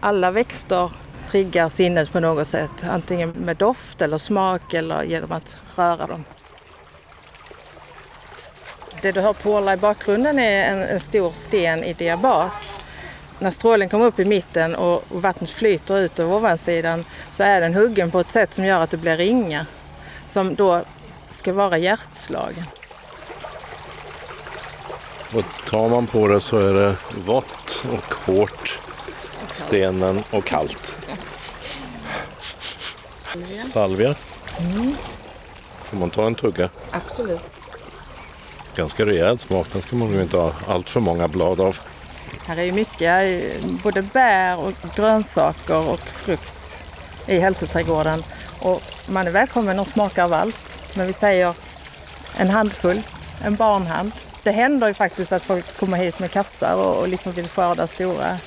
[0.00, 0.90] alla växter
[1.30, 2.70] triggar sinnet på något sätt.
[2.90, 6.24] Antingen med doft eller smak eller genom att röra dem.
[9.02, 12.74] Det du hör porla i bakgrunden är en, en stor sten i diabas.
[13.42, 17.74] När strålen kommer upp i mitten och vattnet flyter ut över ovansidan så är den
[17.74, 19.66] huggen på ett sätt som gör att det blir ringar
[20.26, 20.82] som då
[21.30, 22.64] ska vara hjärtslagen.
[25.34, 28.78] Och tar man på det så är det vått och hårt,
[29.52, 30.98] stenen och kallt.
[33.72, 34.14] Salvia.
[35.84, 36.68] Får man ta en tugga?
[36.90, 37.40] Absolut.
[38.76, 41.78] Ganska rejäl smak, den ska man nog inte ha allt för många blad av.
[42.46, 46.84] Här är ju mycket, eh, både bär och grönsaker och frukt
[47.26, 48.24] i hälsoträdgården.
[48.58, 50.78] Och man är välkommen att smaka av allt.
[50.94, 51.54] Men vi säger
[52.36, 53.02] en handfull,
[53.44, 54.12] en barnhand.
[54.42, 57.86] Det händer ju faktiskt att folk kommer hit med kassar och, och liksom vill skörda
[57.86, 58.38] stora.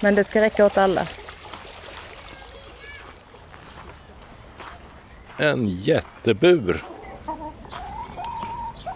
[0.00, 1.06] Men det ska räcka åt alla.
[5.38, 6.84] En jättebur.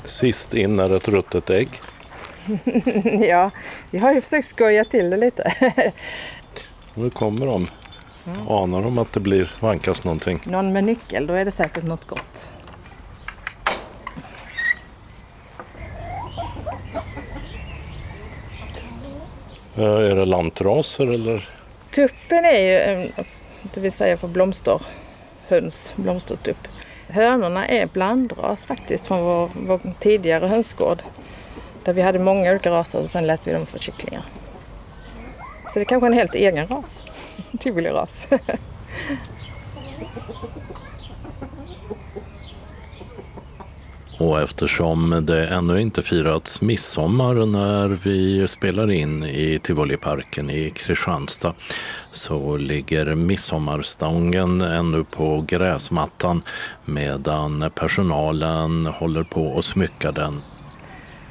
[0.05, 1.81] Sist in är ett ruttet ägg.
[3.29, 3.51] ja,
[3.91, 5.53] vi har ju försökt skoja till det lite.
[6.95, 7.67] Nu kommer de.
[8.49, 10.41] Anar de att det blir vankas någonting?
[10.45, 12.47] Någon med nyckel, då är det säkert något gott.
[19.77, 21.49] Är det lantraser eller?
[21.95, 23.13] Tuppen är ju, en-
[23.75, 26.69] det vill säga för blomsterhöns, blomstertupp.
[27.09, 31.03] Hönorna är blandras faktiskt från vår, vår tidigare hönsgård.
[31.85, 34.23] Där vi hade många olika raser och sen lät vi dem få kycklingar.
[35.65, 37.05] Så det är kanske en helt egen ras.
[37.59, 38.27] Tivoliras.
[44.21, 51.55] Och eftersom det ännu inte firats midsommar när vi spelar in i Tivoliparken i Kristianstad
[52.13, 56.43] så ligger midsommarstången ännu på gräsmattan
[56.85, 60.43] medan personalen håller på att smycka den.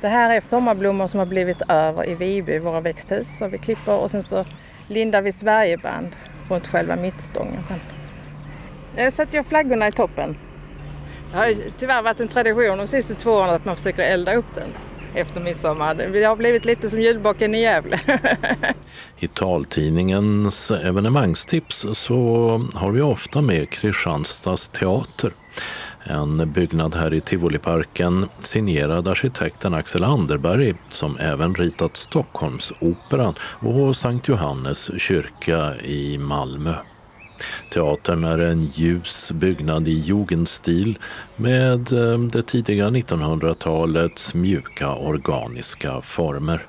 [0.01, 3.37] Det här är sommarblommor som har blivit över i Viby, våra växthus.
[3.37, 4.45] Så vi klipper och sen så
[4.87, 6.15] lindar vi Sverigeband
[6.49, 7.79] runt själva mittstången sen.
[8.95, 10.37] Jag sätter jag flaggorna i toppen.
[11.31, 14.33] Det har ju tyvärr varit en tradition de sista två åren att man försöker elda
[14.33, 14.69] upp den
[15.15, 15.95] efter midsommar.
[15.95, 17.99] Det har blivit lite som julbocken i Gävle.
[19.19, 22.17] I taltidningens evenemangstips så
[22.73, 25.33] har vi ofta med Kristianstads teater.
[26.09, 34.27] En byggnad här i Tivoliparken signerad arkitekten Axel Anderberg som även ritat Stockholmsoperan och Sankt
[34.27, 36.73] Johannes kyrka i Malmö.
[37.73, 40.97] Teatern är en ljus byggnad i jugendstil
[41.35, 46.67] med eh, det tidiga 1900-talets mjuka organiska former.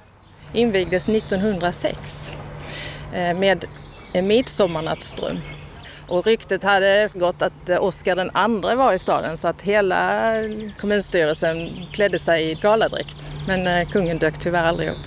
[0.52, 2.32] Invigdes 1906
[3.12, 3.64] eh, med
[4.22, 5.36] midsommarnattsdröm.
[6.10, 10.32] Och ryktet hade gått att Oscar den andre var i staden så att hela
[10.78, 13.30] kommunstyrelsen klädde sig i galadräkt.
[13.46, 15.06] Men eh, kungen dök tyvärr aldrig upp.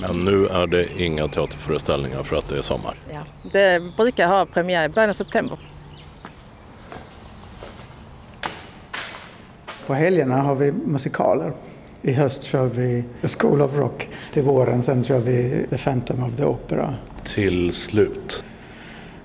[0.00, 2.94] Men nu är det inga teaterföreställningar för att det är sommar.
[3.12, 3.20] Ja,
[3.52, 5.58] det brukar ha premiär i början av september.
[9.86, 11.52] På helgerna har vi musikaler.
[12.02, 14.08] I höst kör vi The School of Rock.
[14.32, 16.94] Till våren sen kör vi The Phantom of the Opera.
[17.24, 18.44] Till slut.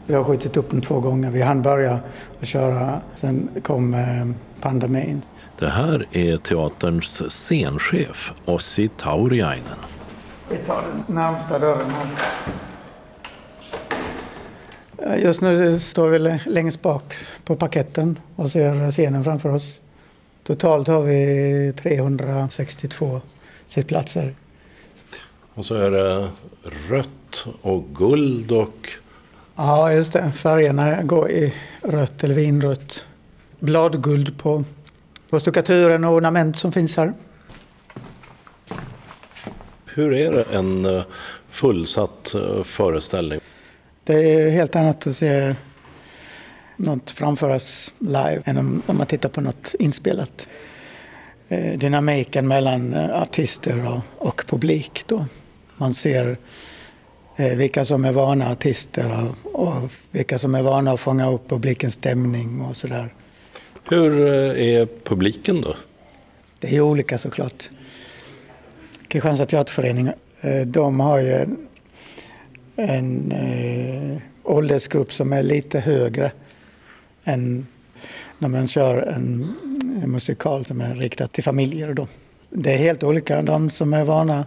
[0.08, 1.30] Vi har skjutit upp den två gånger.
[1.32, 2.00] Vi hann börja
[2.42, 4.28] att köra, sen kom eh,
[4.62, 5.22] pandemin.
[5.60, 9.78] Det här är teaterns scenchef Ossi Tauriainen.
[10.50, 12.08] Vi tar den närmsta dörren här.
[14.98, 17.14] Eh, Just nu står vi lä- längst bak
[17.46, 19.80] på parketten och ser scenen framför oss.
[20.44, 23.22] Totalt har vi 362
[23.68, 24.36] sittplatser.
[25.54, 26.28] Och så är det
[26.90, 28.90] rött och guld och
[29.56, 30.32] Ja, just det.
[30.32, 33.06] Färgerna går i rött eller vinrött.
[33.60, 34.64] Bladguld på,
[35.30, 37.14] på stuckaturen och ornament som finns här.
[39.96, 41.04] hur är det en eh,
[41.50, 43.40] fullsatt eh, föreställning?
[44.04, 45.56] Det är helt annat att se
[46.78, 50.48] något framföras live än om, om man tittar på något inspelat.
[51.48, 55.26] Eh, Dynamiken mellan artister och, och publik då.
[55.78, 56.38] Man ser
[57.36, 62.62] vilka som är vana artister och, vilka som är vana att fånga upp publikens stämning
[62.62, 63.14] och sådär.
[63.90, 65.76] Hur eh, är publiken då?
[66.60, 67.70] Det är olika såklart.
[69.08, 70.12] Kristianstad teaterförening,
[70.42, 71.68] eh, de har ju en,
[72.76, 76.32] en eh, åldersgrupp som är lite högre
[77.24, 77.68] än
[78.38, 79.56] när man kör en,
[80.04, 81.94] en musikal som är riktad till familjer.
[81.94, 82.08] Då.
[82.50, 83.42] Det är helt olika.
[83.42, 84.46] De som är vana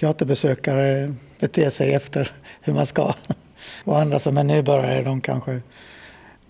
[0.00, 3.14] teaterbesökare beter sig efter hur man ska.
[3.84, 5.60] Och andra som är nybörjare de kanske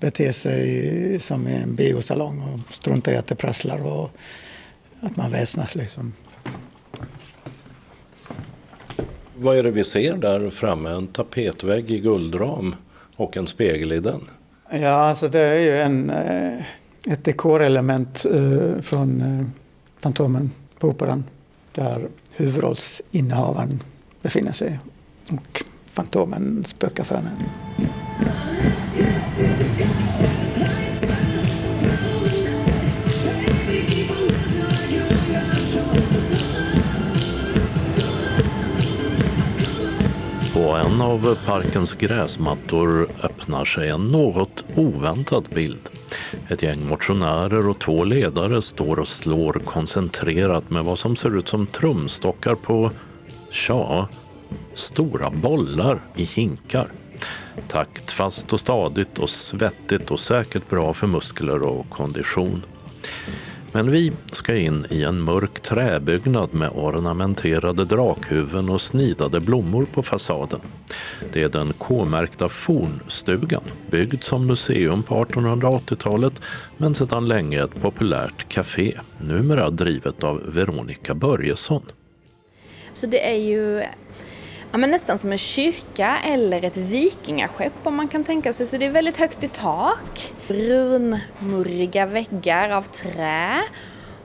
[0.00, 4.10] beter sig som i en biosalong och struntar i att det prasslar och
[5.00, 6.12] att man väsnas liksom.
[9.36, 10.90] Vad är det vi ser där framme?
[10.90, 12.74] En tapetvägg i guldram
[13.16, 14.20] och en spegel i den.
[14.70, 16.64] Ja, alltså det är ju en, eh,
[17.12, 19.46] ett dekorelement eh, från eh,
[20.00, 21.24] Fantomen på Operan
[21.72, 23.80] där huvudrollsinnehavaren
[24.22, 24.78] befinner sig
[25.28, 27.30] och Fantomen spökar för henne.
[40.54, 45.88] På en av parkens gräsmattor öppnar sig en något oväntad bild.
[46.48, 51.48] Ett gäng motionärer och två ledare står och slår koncentrerat med vad som ser ut
[51.48, 52.90] som trumstockar på,
[53.52, 54.08] tja,
[54.74, 56.88] stora bollar i hinkar.
[57.68, 62.62] Taktfast och stadigt och svettigt och säkert bra för muskler och kondition.
[63.72, 70.02] Men vi ska in i en mörk träbyggnad med ornamenterade drakhuvuden och snidade blommor på
[70.02, 70.60] fasaden.
[71.32, 76.40] Det är den K-märkta Fornstugan, byggd som museum på 1880-talet
[76.76, 81.82] men sedan länge ett populärt café, numera drivet av Veronica Börjesson.
[83.02, 83.84] Så det är ju
[84.72, 88.66] ja, men nästan som en kyrka eller ett vikingaskepp om man kan tänka sig.
[88.66, 90.32] Så det är väldigt högt i tak.
[90.48, 93.62] Brunmurriga väggar av trä.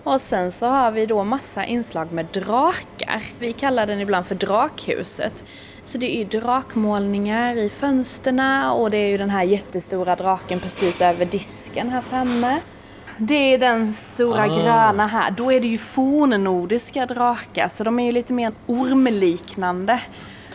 [0.04, 3.24] Och sen så har vi då massa inslag med drakar.
[3.40, 5.44] Vi kallar den ibland för drakhuset.
[5.86, 11.02] Så det är drakmålningar i fönsterna och det är ju den här jättestora draken precis
[11.02, 12.60] över disken här framme.
[13.18, 14.48] Det är den stora ah.
[14.48, 15.32] gröna här.
[15.32, 20.00] Då är det ju fornnordiska drakar så de är ju lite mer ormliknande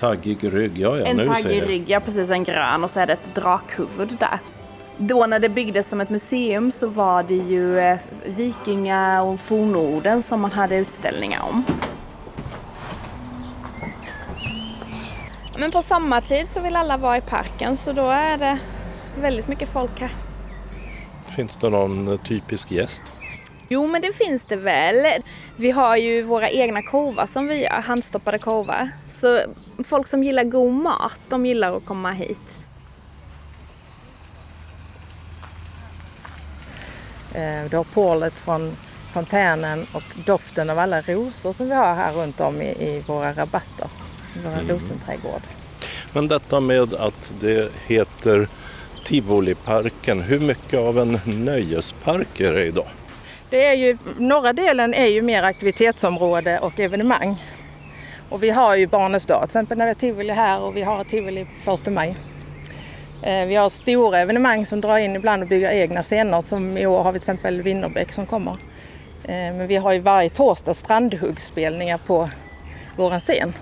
[0.03, 3.07] taggig rygg, ja, ja En nu taggig rygg, ja precis en grön och så är
[3.07, 4.39] det ett drakhuvud där.
[4.97, 10.23] Då när det byggdes som ett museum så var det ju eh, vikinga och fornorden
[10.23, 11.65] som man hade utställningar om.
[15.59, 18.59] Men på sommartid så vill alla vara i parken så då är det
[19.21, 20.11] väldigt mycket folk här.
[21.37, 23.03] Finns det någon typisk gäst?
[23.69, 25.23] Jo men det finns det väl.
[25.57, 28.89] Vi har ju våra egna korvar som vi gör, handstoppade korvar.
[29.21, 29.41] Så
[29.85, 32.39] folk som gillar god mat, de gillar att komma hit.
[37.35, 38.61] Eh, du har pålet från
[39.13, 43.33] fontänen och doften av alla rosor som vi har här runt om i, i våra
[43.33, 43.89] rabatter,
[44.37, 44.69] i våra mm.
[44.69, 45.43] rosenträdgård.
[46.13, 48.49] Men detta med att det heter
[49.05, 52.87] Tivoliparken, hur mycket av en nöjespark är det idag?
[53.51, 57.43] Det är ju, norra delen är ju mer aktivitetsområde och evenemang.
[58.29, 60.83] Och vi har ju Barnens dag, till exempel när vi har tivoli här och vi
[60.83, 62.17] har tivoli på första maj.
[63.23, 66.43] Eh, vi har stora evenemang som drar in ibland och bygger egna scener.
[66.43, 68.53] Som i år har vi till exempel Winnerbäck som kommer.
[69.25, 72.31] Eh, men vi har ju varje torsdag strandhuggspelningar på
[72.97, 73.55] vår scen.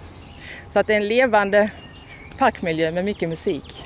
[0.69, 1.71] Så att det är en levande
[2.39, 3.85] parkmiljö med mycket musik.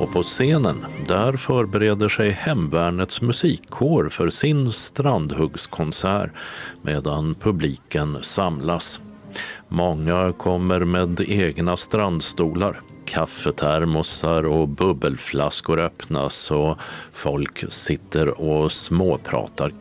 [0.00, 6.30] Och på scenen, där förbereder sig Hemvärnets musikkår för sin strandhuggskonsert
[6.82, 9.00] medan publiken samlas.
[9.68, 12.80] Många kommer med egna strandstolar.
[13.04, 16.78] Kaffetermosar och bubbelflaskor öppnas och
[17.12, 19.74] folk sitter och småpratar.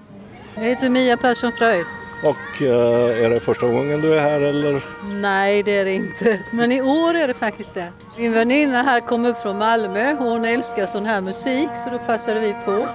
[0.55, 1.86] Jag heter Mia Persson Fröjd.
[2.24, 4.82] Och eh, är det första gången du är här eller?
[5.03, 7.91] Nej det är det inte, men i år är det faktiskt det.
[8.17, 12.39] Min väninna här kommer upp från Malmö, hon älskar sån här musik så då passade
[12.39, 12.88] vi på.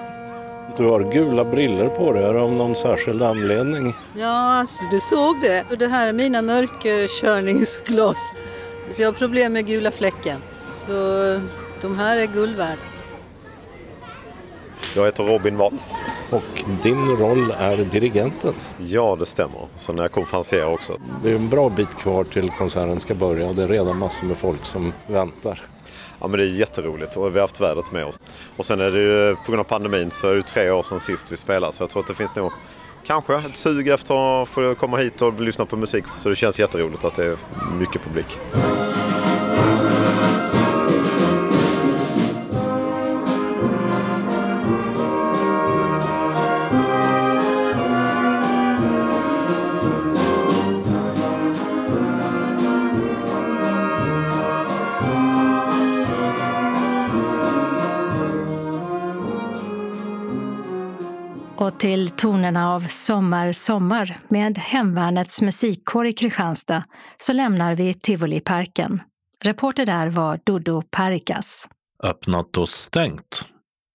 [0.77, 3.95] Du har gula briller på dig, är det av någon särskild anledning?
[4.17, 5.65] Ja, alltså, du såg det.
[5.79, 8.37] Det här är mina mörkerkörningsglas.
[8.91, 10.41] Så jag har problem med gula fläcken.
[10.75, 10.91] Så
[11.81, 12.83] de här är guld värda.
[14.95, 15.79] Jag heter Robin Wall.
[16.35, 18.77] Och din roll är dirigentens?
[18.79, 19.69] Ja, det stämmer.
[19.77, 21.01] Så när jag konferenserar också.
[21.23, 24.27] Det är en bra bit kvar till konserten ska börja och det är redan massor
[24.27, 25.67] med folk som väntar.
[26.21, 28.21] Ja men det är jätteroligt och vi har haft vädret med oss.
[28.57, 31.01] Och sen är det ju på grund av pandemin så är det tre år sedan
[31.01, 32.53] sist vi spelade så jag tror att det finns nog
[33.07, 36.05] kanske ett sug efter att få komma hit och lyssna på musik.
[36.09, 37.37] Så det känns jätteroligt att det är
[37.79, 38.39] mycket publik.
[62.45, 66.83] Tonerna av Sommar, sommar med Hemvärnets musikkår i Kristianstad
[67.19, 69.03] så lämnar vi Tivoliparken.
[69.41, 71.69] Reporter där var Dodo Parikas.
[72.03, 73.45] Öppnat och stängt.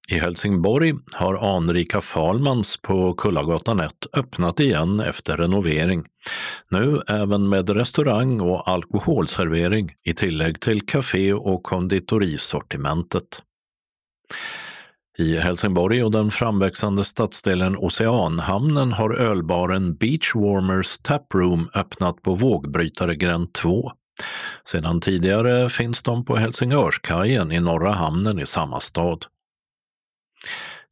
[0.10, 6.06] I Helsingborg har anrika Falmans på Kullagatan 1 öppnat igen efter renovering.
[6.70, 13.42] Nu även med restaurang och alkoholservering i tillägg till café och konditorisortimentet.
[15.20, 23.54] I Helsingborg och den framväxande stadsdelen Oceanhamnen har ölbaren Beachwarmers Taproom öppnat på vågbrytare gränd
[23.54, 23.92] 2.
[24.66, 29.26] Sedan tidigare finns de på Helsingörskajen i Norra hamnen i samma stad.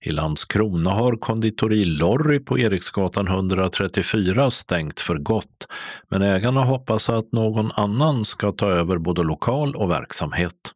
[0.06, 5.68] I Landskrona har konditori Lorry på Eriksgatan 134 stängt för gott,
[6.10, 10.74] men ägarna hoppas att någon annan ska ta över både lokal och verksamhet.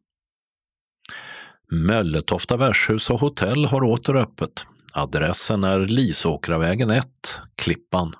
[1.74, 4.66] Mölletofta värdshus och hotell har åter öppet.
[4.92, 7.06] Adressen är Lisåkravägen 1,
[7.56, 8.14] Klippan.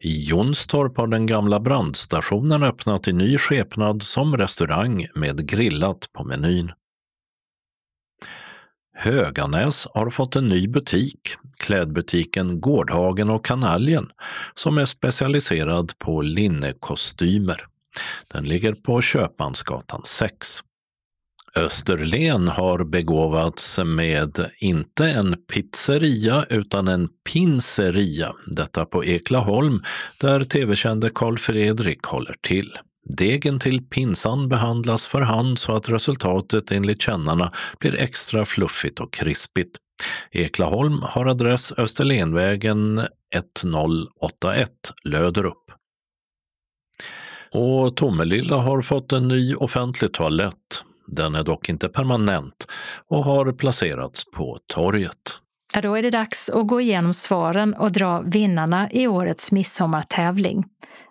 [0.00, 6.24] I Jonstorp har den gamla brandstationen öppnat i ny skepnad som restaurang med grillat på
[6.24, 6.72] menyn.
[8.94, 11.20] Höganäs har fått en ny butik,
[11.58, 14.10] klädbutiken Gårdhagen och Kanaljen,
[14.54, 17.66] som är specialiserad på linnekostymer.
[18.32, 20.62] Den ligger på Köpmansgatan 6.
[21.58, 29.82] Österlen har begåvats med inte en pizzeria utan en pinseria, detta på Eklaholm
[30.20, 32.72] där tv-kände Karl Fredrik håller till.
[33.04, 39.12] Degen till pinsan behandlas för hand så att resultatet enligt kännarna blir extra fluffigt och
[39.12, 39.76] krispigt.
[40.30, 43.02] Eklaholm har adress Österlenvägen
[43.34, 44.70] 1081
[45.04, 45.72] Löderup.
[47.52, 50.84] Och Tomelilla har fått en ny offentlig toalett.
[51.10, 52.66] Den är dock inte permanent
[53.08, 55.40] och har placerats på torget.
[55.74, 60.64] Ja, då är det dags att gå igenom svaren och dra vinnarna i årets midsommartävling.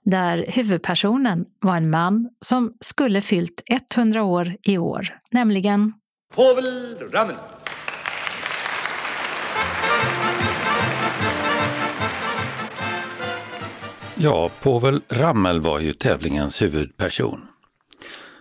[0.04, 3.62] Där huvudpersonen var en man som skulle fyllt
[3.96, 5.94] 100 år i år, nämligen
[6.36, 7.36] Povel Ramel.
[14.16, 17.48] Ja, Povel Ramel var ju tävlingens huvudperson.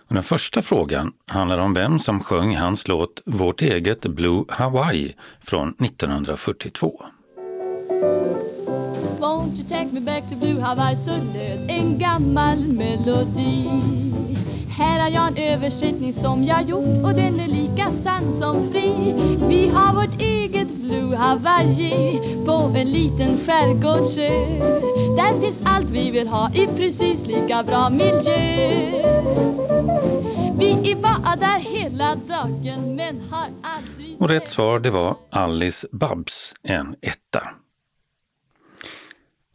[0.07, 5.15] Och den första frågan handlar om vem som sjöng hans låt Vårt eget Blue Hawaii
[5.41, 7.05] från 1942.
[9.19, 13.69] Won't you take me back to Blue Hawaii så löd en gammal melodi
[14.77, 19.13] här har jag en översättning som jag gjort och den är lika sann som fri
[19.47, 24.29] Vi har vårt eget Blue Hawaii på en liten skärgårdsö
[25.15, 28.91] Där finns allt vi vill ha i precis lika bra miljö
[30.59, 35.87] Vi är bara där hela dagen men har aldrig Och rätt svar det var Alice
[35.91, 37.43] Babs, en etta.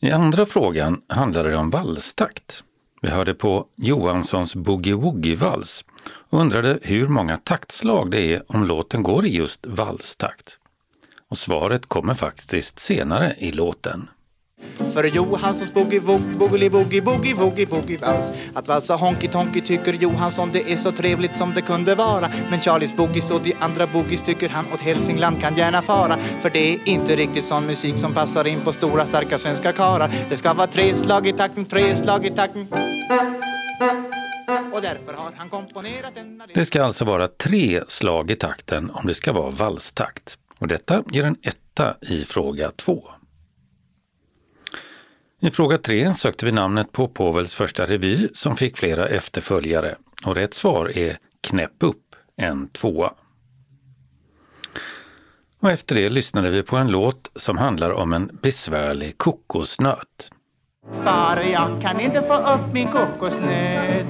[0.01, 2.65] I andra frågan handlade det om valstakt.
[3.05, 9.27] Vi hörde på Johanssons boogie-woogie-vals och undrade hur många taktslag det är om låten går
[9.27, 10.59] i just valstakt.
[11.29, 14.11] Och svaret kommer faktiskt senare i låten.
[14.95, 20.93] För Johanssons boogie-woogie, boogie-boogie, boogie-woogie, boogie-vals Att valsa honky tonky tycker Johansson det är så
[20.93, 22.29] trevligt som det kunde vara.
[22.51, 26.17] Men Charlies boogies och de andra boogies tycker han åt Hälsingland kan gärna fara.
[26.43, 30.11] För det är inte riktigt sån musik som passar in på stora starka svenska karar.
[30.29, 32.67] Det ska vara tre slag i takten, tre slag i takten.
[34.73, 36.43] Och därför har han komponerat en...
[36.55, 40.39] Det ska alltså vara tre slag i takten om det ska vara valstakt.
[40.59, 43.11] Och detta ger en etta i fråga två.
[45.45, 50.35] I fråga tre sökte vi namnet på Povels första revy som fick flera efterföljare och
[50.35, 53.13] rätt svar är Knäpp upp, en tvåa.
[55.61, 60.33] Och efter det lyssnade vi på en låt som handlar om en besvärlig kokosnöt.
[61.05, 64.07] Far, jag kan inte få upp min kokosnöt?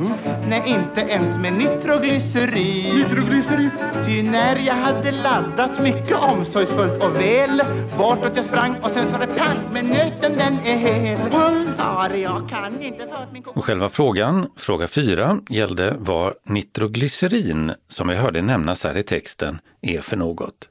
[0.49, 2.97] Nej, inte ens med nitroglycerin.
[2.97, 3.71] Nitroglycerin?
[4.07, 7.63] Ty när jag hade laddat mycket omsorgsfullt och väl
[7.99, 11.31] Bortåt jag sprang och sen sa det pang Men nöten den är hel.
[11.77, 16.33] Far, jag kan inte få upp min kokosnöt Och själva frågan, fråga fyra, gällde vad
[16.45, 20.69] nitroglycerin, som vi hörde nämnas här i texten, är för något.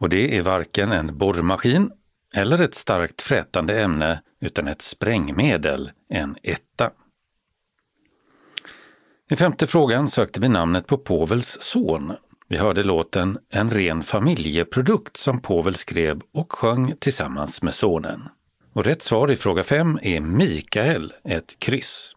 [0.00, 1.90] Och det är varken en borrmaskin
[2.34, 6.90] eller ett starkt frätande ämne utan ett sprängmedel, en etta.
[9.30, 12.12] I femte frågan sökte vi namnet på Povels son.
[12.48, 18.28] Vi hörde låten En ren familjeprodukt som Povel skrev och sjöng tillsammans med sonen.
[18.72, 22.15] Och rätt svar i fråga fem är Mikael, ett kryss.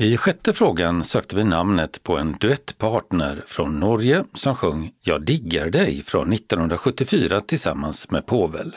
[0.00, 5.70] I sjätte frågan sökte vi namnet på en duettpartner från Norge som sjöng Jag diggar
[5.70, 8.76] dig från 1974 tillsammans med Povel.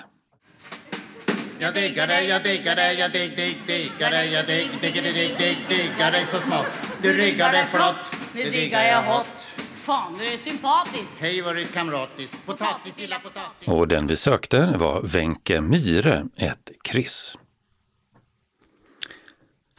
[1.60, 5.14] Jag diggar dig, jag diggar dig, jag digg, digg, diggar dig, jag digg, digger dig,
[5.14, 6.98] digg, digg, diggar dig så smått.
[7.02, 9.50] Du ryggar dig flott, det diggar jag hot.
[9.74, 11.18] Fan, du är sympatisk.
[11.20, 13.68] Hej vad du är kamratisk, potatis gillar potatis.
[13.68, 17.38] Och den vi sökte var Wenche Myhre, ett kryss.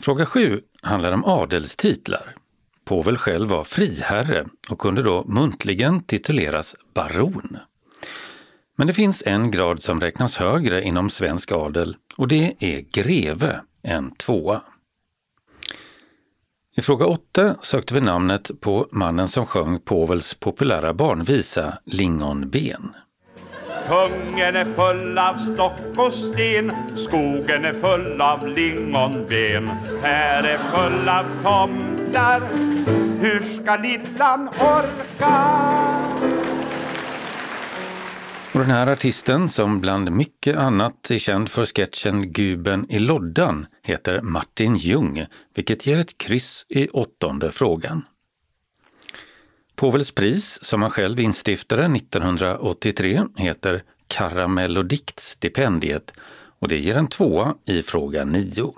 [0.00, 2.34] Fråga 7 handlar om adelstitlar.
[2.84, 7.56] Povel själv var friherre och kunde då muntligen tituleras baron.
[8.76, 13.60] Men det finns en grad som räknas högre inom svensk adel och det är greve,
[13.82, 14.62] en tvåa.
[16.76, 22.94] I fråga 8 sökte vi namnet på mannen som sjöng Povels populära barnvisa Lingonben.
[23.88, 29.70] Kungen är full av stock och sten Skogen är full av lingonben
[30.02, 32.40] Här är full av tomtar
[33.20, 35.62] Hur ska lillan orka?
[38.54, 43.66] Och den här artisten, som bland mycket annat är känd för sketchen Guben i loddan,
[43.82, 48.04] heter Martin Ljung, vilket ger ett kryss i åttonde frågan.
[49.82, 56.12] Povels pris, som han själv instiftade 1983, heter Karamellodiktstipendiet
[56.58, 58.74] och det ger en tvåa i fråga 9.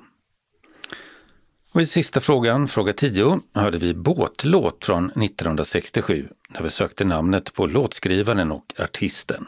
[1.72, 7.54] Och i sista frågan, fråga 10, hörde vi Båtlåt från 1967 där vi sökte namnet
[7.54, 9.46] på låtskrivaren och artisten.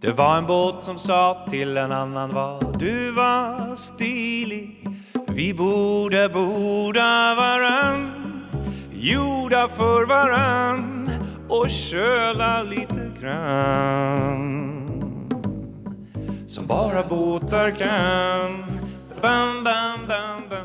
[0.00, 4.88] Det var en båt som sa till en annan vad du var stilig
[5.28, 8.27] Vi borde borda varann
[9.00, 11.10] Gjorda för varann
[11.48, 14.88] och köla lite grann
[16.46, 18.78] Som bara båtar kan
[19.22, 20.64] bam, bam, bam, bam.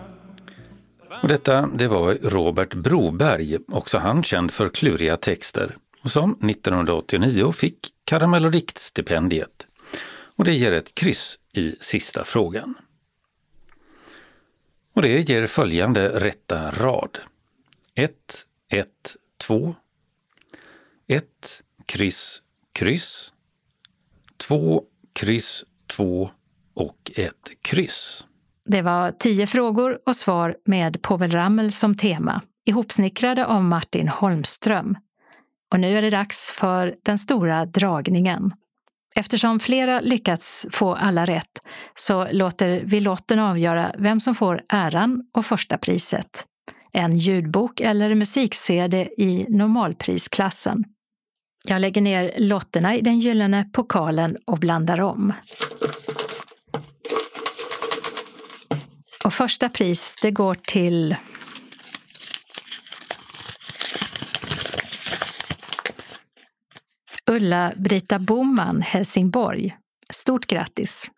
[1.22, 7.52] Och detta det var Robert Broberg, också han känd för kluriga texter, och som 1989
[7.52, 9.68] fick Karamell och diktstipendiet.
[10.36, 12.76] Och det ger ett kryss i sista frågan.
[14.96, 17.20] Och det ger följande rätta rad.
[17.96, 18.12] 1,
[18.72, 18.88] 1,
[19.48, 19.76] 2,
[21.08, 21.24] 1,
[21.86, 22.42] kryss,
[22.74, 23.34] kryss,
[24.38, 24.84] 2,
[25.14, 26.30] kryss, 2
[26.74, 28.26] och ett kryss.
[28.66, 34.98] Det var tio frågor och svar med Povel Ramel som tema, ihopsnickrade av Martin Holmström.
[35.72, 38.54] Och nu är det dags för den stora dragningen.
[39.16, 41.62] Eftersom flera lyckats få alla rätt
[41.96, 46.48] så låter vi lotten avgöra vem som får äran och första priset.
[46.94, 50.84] En ljudbok eller musik-CD i normalprisklassen.
[51.68, 55.34] Jag lägger ner lotterna i den gyllene pokalen och blandar om.
[59.26, 61.16] Och första pris, det går till
[67.32, 69.78] Ulla-Brita Boman, Helsingborg.
[70.10, 71.10] Stort grattis!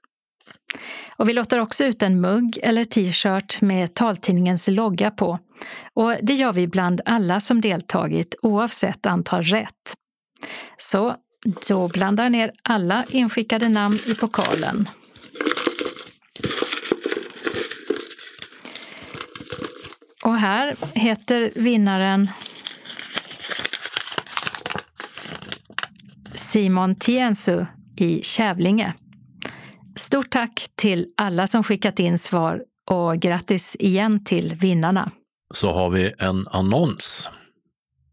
[1.17, 5.39] Och vi låter också ut en mugg eller t-shirt med taltidningens logga på.
[5.93, 9.93] Och det gör vi bland alla som deltagit oavsett antal rätt.
[10.77, 11.15] Så
[11.67, 14.89] då blandar ner alla inskickade namn i pokalen.
[20.23, 22.27] Och här heter vinnaren
[26.35, 27.65] Simon Tiensu
[27.97, 28.93] i Kävlinge.
[29.95, 35.11] Stort tack till alla som skickat in svar och grattis igen till vinnarna.
[35.55, 37.29] Så har vi en annons.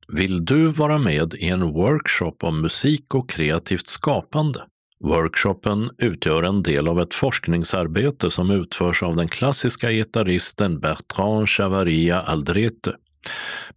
[0.08, 4.60] Vill du vara med i en workshop om musik och kreativt skapande?
[5.00, 12.20] Workshopen utgör en del av ett forskningsarbete som utförs av den klassiska gitarristen Bertrand Chavaria
[12.20, 12.96] Aldrete.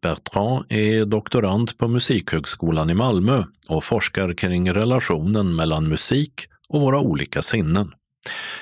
[0.02, 6.34] Bertrand är doktorand på Musikhögskolan i Malmö och forskar kring relationen mellan musik
[6.70, 7.92] och våra olika sinnen.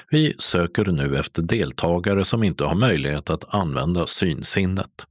[0.09, 5.05] Vi söker nu efter deltagare som inte har möjlighet att använda synsinnet.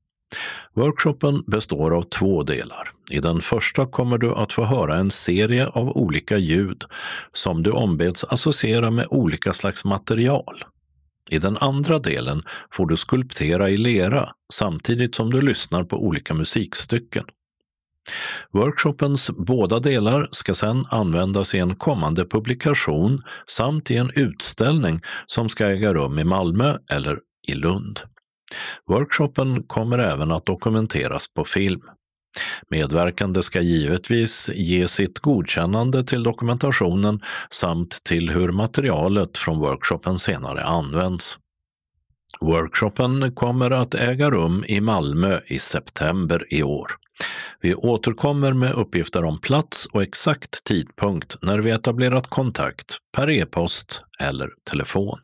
[0.74, 2.92] Workshopen består av två delar.
[3.10, 6.84] I den första kommer du att få höra en serie av olika ljud
[7.32, 10.64] som du ombeds associera med olika slags material.
[11.30, 16.34] I den andra delen får du skulptera i lera samtidigt som du lyssnar på olika
[16.34, 17.24] musikstycken.
[18.52, 25.48] Workshopens båda delar ska sedan användas i en kommande publikation samt i en utställning som
[25.48, 28.00] ska äga rum i Malmö eller i Lund.
[28.86, 31.82] Workshopen kommer även att dokumenteras på film.
[32.68, 40.64] Medverkande ska givetvis ge sitt godkännande till dokumentationen samt till hur materialet från workshopen senare
[40.64, 41.38] används.
[42.40, 47.01] Workshopen kommer att äga rum i Malmö i september i år.
[47.60, 54.02] Vi återkommer med uppgifter om plats och exakt tidpunkt när vi etablerat kontakt per e-post
[54.20, 55.18] eller telefon.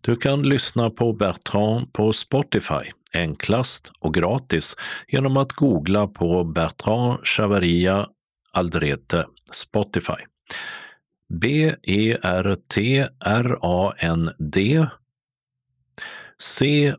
[0.00, 4.76] Du kan lyssna på Bertrand på Spotify enklast och gratis
[5.08, 8.08] genom att googla på Bertrand Chavaria
[8.52, 10.12] Aldrete Spotify.
[11.40, 12.46] B-E-R-T-R-A-N-D
[16.38, 16.90] C-H-A-V-A-R-R-I-A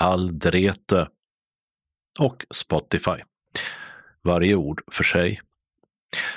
[0.00, 1.08] Aldrete
[2.18, 3.22] och Spotify.
[4.22, 5.40] Varje ord för sig.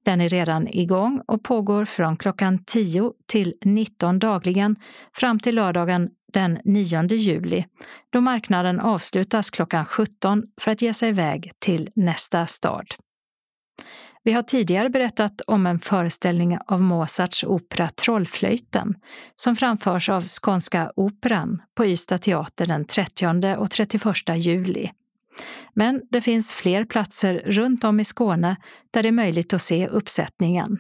[0.06, 4.76] Den är redan igång och pågår från klockan 10 till 19 dagligen
[5.14, 7.66] fram till lördagen den 9 juli
[8.10, 12.86] då marknaden avslutas klockan 17 för att ge sig iväg till nästa stad.
[14.24, 18.96] Vi har tidigare berättat om en föreställning av Mozarts opera Trollflöjten
[19.36, 24.04] som framförs av Skånska Operan på Ystad teater den 30 och 31
[24.38, 24.92] juli.
[25.74, 28.56] Men det finns fler platser runt om i Skåne
[28.92, 30.78] där det är möjligt att se uppsättningen.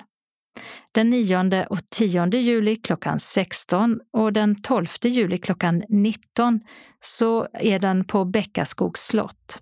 [0.91, 6.61] Den 9 och 10 juli klockan 16 och den 12 juli klockan 19
[6.99, 9.61] så är den på Bäckaskogs slott.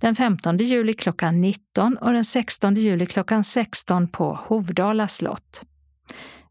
[0.00, 5.62] Den 15 juli klockan 19 och den 16 juli klockan 16 på Hovdala slott.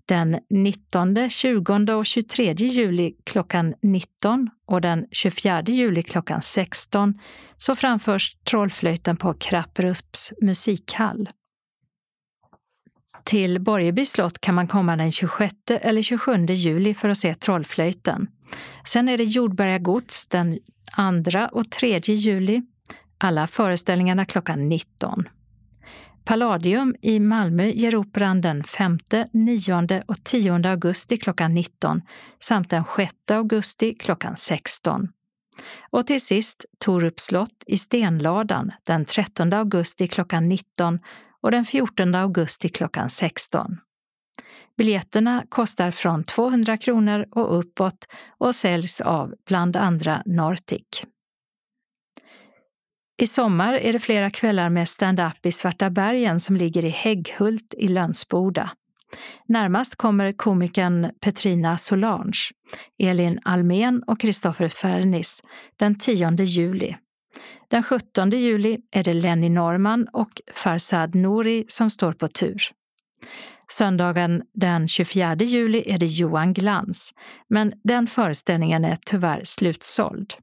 [0.05, 7.19] Den 19, 20 och 23 juli klockan 19 och den 24 juli klockan 16
[7.57, 11.29] så framförs Trollflöjten på Krapperups musikhall.
[13.23, 18.27] Till Borgeby slott kan man komma den 26 eller 27 juli för att se Trollflöjten.
[18.85, 20.59] Sen är det Jordberga gods den
[21.31, 22.61] 2 och 3 juli
[23.17, 25.29] alla föreställningarna klockan 19.
[26.25, 28.97] Palladium i Malmö ger operan den 5,
[29.31, 32.01] 9 och 10 augusti klockan 19
[32.39, 35.09] samt den 6 augusti klockan 16.
[35.91, 40.99] Och till sist Torups slott i Stenladan den 13 augusti klockan 19
[41.43, 43.77] och den 14 augusti klockan 16.
[44.77, 51.03] Biljetterna kostar från 200 kronor och uppåt och säljs av bland andra Nortic.
[53.21, 57.73] I sommar är det flera kvällar med stand-up i Svarta bergen som ligger i Hägghult
[57.77, 58.71] i Lönsboda.
[59.45, 62.51] Närmast kommer komikern Petrina Solange,
[62.99, 65.41] Elin Almen och Kristoffer Fernis
[65.77, 66.95] den 10 juli.
[67.73, 72.61] Den 17 juli är det Lenny Norman och Farsad Nouri som står på tur.
[73.71, 77.13] Söndagen den 24 juli är det Johan Glans,
[77.49, 80.33] men den föreställningen är tyvärr slutsåld.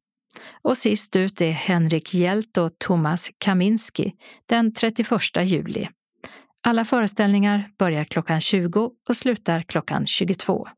[0.63, 4.15] Och sist ut är Henrik Hjelt och Thomas Kaminski
[4.47, 5.11] den 31
[5.45, 5.89] juli.
[6.63, 10.69] Alla föreställningar börjar klockan 20 och slutar klockan 22.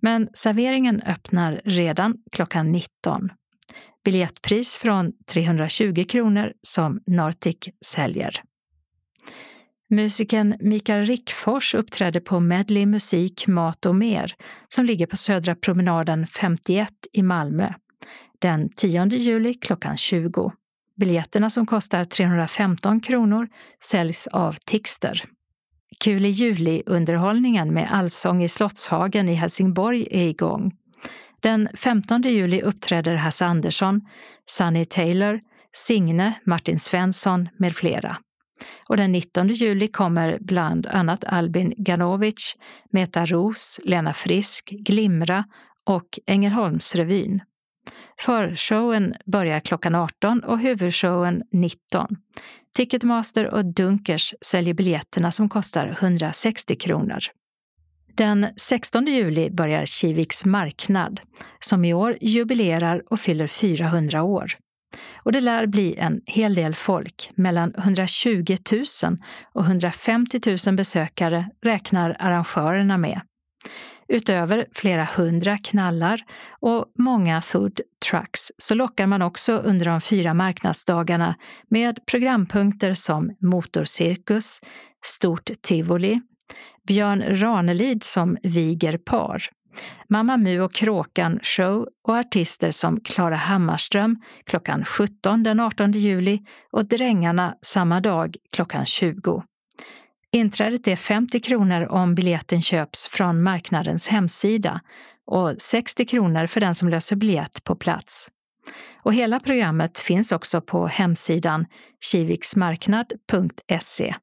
[0.00, 3.30] Men serveringen öppnar redan klockan 19.
[4.06, 8.42] Biljettpris från 320 kronor som Nortic säljer.
[9.90, 14.34] Musikern Mikael Rickfors uppträder på Medley Musik, Mat och mer
[14.68, 17.72] som ligger på Södra promenaden 51 i Malmö
[18.38, 20.52] den 10 juli klockan 20.
[20.96, 23.48] Biljetterna som kostar 315 kronor
[23.82, 25.24] säljs av Tixter.
[26.00, 30.72] Kul i juli-underhållningen med Allsång i Slottshagen i Helsingborg är igång.
[31.46, 34.00] Den 15 juli uppträder Hasse Andersson,
[34.46, 35.40] Sunny Taylor,
[35.72, 38.16] Signe, Martin Svensson med flera.
[38.88, 42.54] Och den 19 juli kommer bland annat Albin Ganovic,
[42.92, 45.44] Meta Ros, Lena Frisk, Glimra
[45.84, 47.40] och Ängelholmsrevyn.
[48.20, 52.06] Förshowen börjar klockan 18 och huvudshowen 19.
[52.76, 57.20] Ticketmaster och Dunkers säljer biljetterna som kostar 160 kronor.
[58.16, 61.20] Den 16 juli börjar Kiviks marknad,
[61.60, 64.52] som i år jubilerar och fyller 400 år.
[65.22, 68.84] Och det lär bli en hel del folk, mellan 120 000
[69.54, 73.20] och 150 000 besökare räknar arrangörerna med
[74.08, 76.20] utöver flera hundra knallar
[76.60, 81.34] och många food trucks så lockar man också under de fyra marknadsdagarna
[81.68, 84.60] med programpunkter som motorcirkus,
[85.04, 86.20] stort tivoli,
[86.86, 89.42] Björn Ranelid som viger par,
[90.08, 96.40] Mamma Mu och Kråkan show och artister som Klara Hammarström klockan 17 den 18 juli
[96.72, 99.42] och Drängarna samma dag klockan 20.
[100.32, 104.80] Inträdet är 50 kronor om biljetten köps från marknadens hemsida
[105.26, 108.30] och 60 kronor för den som löser biljett på plats.
[109.02, 111.66] Och hela programmet finns också på hemsidan
[112.04, 114.14] kiviksmarknad.se.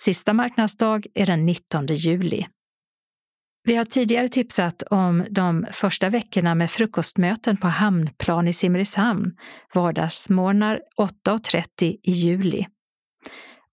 [0.00, 2.46] Sista marknadsdag är den 19 juli.
[3.64, 9.36] Vi har tidigare tipsat om de första veckorna med frukostmöten på Hamnplan i Simrishamn,
[9.74, 12.66] vardagsmorgnar 8.30 i juli.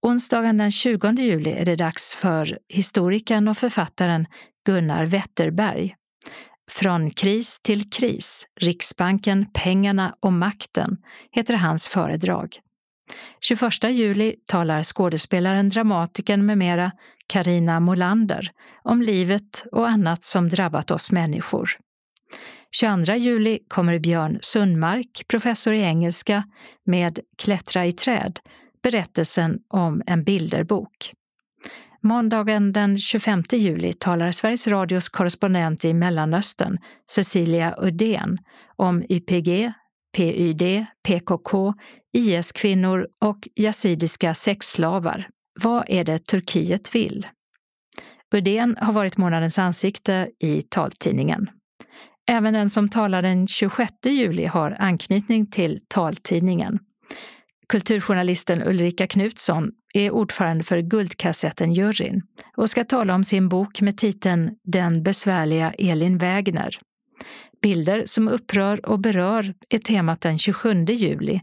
[0.02, 4.26] Onsdagen den 20 juli är det dags för historikern och författaren
[4.66, 5.96] Gunnar Wetterberg.
[6.72, 10.98] Från kris till kris, Riksbanken, pengarna och makten
[11.32, 12.60] heter hans föredrag.
[13.42, 16.92] 21 juli talar skådespelaren, dramatikern med mera
[17.28, 18.52] Karina Molander
[18.84, 21.70] om livet och annat som drabbat oss människor.
[22.72, 26.44] 22 juli kommer Björn Sundmark, professor i engelska,
[26.86, 28.40] med Klättra i träd,
[28.84, 31.14] berättelsen om en bilderbok.
[32.02, 36.78] Måndagen den 25 juli talar Sveriges Radios korrespondent i Mellanöstern,
[37.10, 38.38] Cecilia Uddén,
[38.76, 39.74] om YPG,
[40.18, 41.74] PYD, PKK,
[42.16, 45.30] IS-kvinnor och yazidiska sexslavar.
[45.62, 47.28] Vad är det Turkiet vill?
[48.36, 51.50] Uddén har varit månadens ansikte i taltidningen.
[52.28, 56.80] Även den som talar den 26 juli har anknytning till taltidningen.
[57.70, 62.22] Kulturjournalisten Ulrika Knutsson är ordförande för Guldkassetten-juryn
[62.58, 66.80] och ska tala om sin bok med titeln Den besvärliga Elin Wägner.
[67.62, 71.42] Bilder som upprör och berör är temat den 27 juli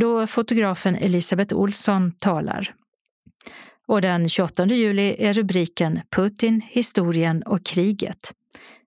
[0.00, 2.74] då fotografen Elisabeth Olsson talar.
[3.88, 8.32] Och den 28 juli är rubriken Putin, historien och kriget.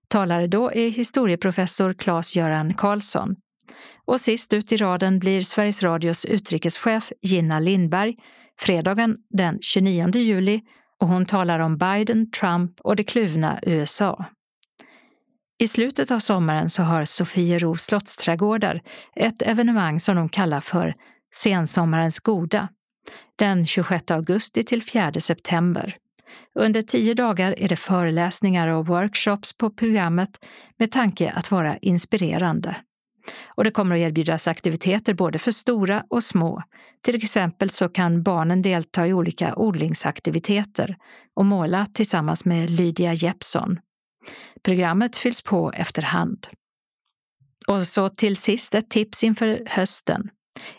[0.08, 3.36] Talare då är historieprofessor Claes-Göran Karlsson.
[4.04, 8.14] Och sist ut i raden blir Sveriges Radios utrikeschef Gina Lindberg
[8.60, 10.60] fredagen den 29 juli
[11.00, 14.24] och hon talar om Biden, Trump och det kluvna USA.
[15.60, 18.80] I slutet av sommaren så har Sofiero slottsträdgårdar
[19.16, 20.94] ett evenemang som de kallar för
[21.34, 22.68] Sensommarens goda,
[23.36, 25.96] den 26 augusti till 4 september.
[26.54, 30.44] Under tio dagar är det föreläsningar och workshops på programmet
[30.78, 32.76] med tanke att vara inspirerande.
[33.46, 36.62] Och det kommer att erbjudas aktiviteter både för stora och små.
[37.02, 40.96] Till exempel så kan barnen delta i olika odlingsaktiviteter
[41.34, 43.78] och måla tillsammans med Lydia Jeppsson.
[44.62, 46.46] Programmet fylls på efterhand.
[47.66, 50.30] Och så till sist ett tips inför hösten.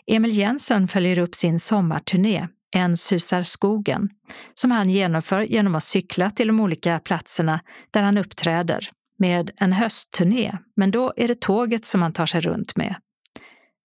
[0.06, 4.08] Emil Jensen följer upp sin sommarturné En susar skogen,
[4.54, 9.72] som han genomför genom att cykla till de olika platserna där han uppträder med en
[9.72, 12.94] höstturné, men då är det tåget som han tar sig runt med.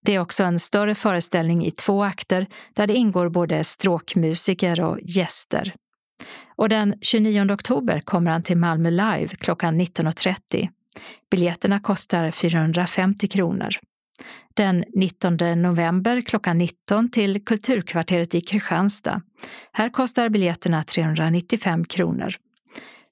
[0.05, 4.99] Det är också en större föreställning i två akter där det ingår både stråkmusiker och
[5.01, 5.73] gäster.
[6.57, 10.69] Och den 29 oktober kommer han till Malmö Live klockan 19.30.
[11.31, 13.69] Biljetterna kostar 450 kronor.
[14.53, 19.21] Den 19 november klockan 19 till Kulturkvarteret i Kristianstad.
[19.71, 22.33] Här kostar biljetterna 395 kronor.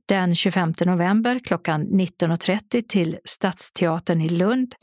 [0.06, 4.76] Den 25 november klockan 19.30 till Stadsteatern i Lund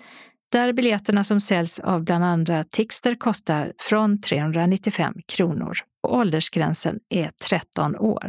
[0.53, 7.31] där biljetterna som säljs av bland andra Tixter kostar från 395 kronor och åldersgränsen är
[7.49, 8.29] 13 år.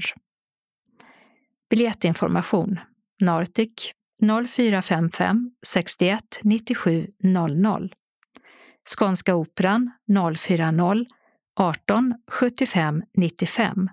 [1.73, 2.79] Biljettinformation.
[3.21, 3.93] Nartic
[4.47, 7.93] 0455 61 97 00
[8.85, 9.91] Skånska Operan
[10.37, 11.05] 040
[11.55, 13.89] 18 75 95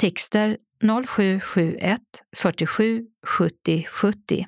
[0.00, 0.58] Tixter
[1.04, 2.00] 0771
[2.36, 4.46] 47 70 70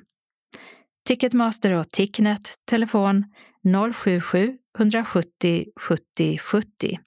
[1.07, 3.25] Ticketmaster och Ticknet telefon
[3.93, 6.99] 077 170 70 70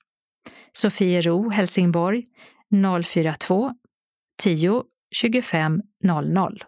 [0.73, 2.25] Sofiero Helsingborg
[3.05, 3.73] 042
[4.43, 4.85] 10
[5.23, 6.63] 25.00.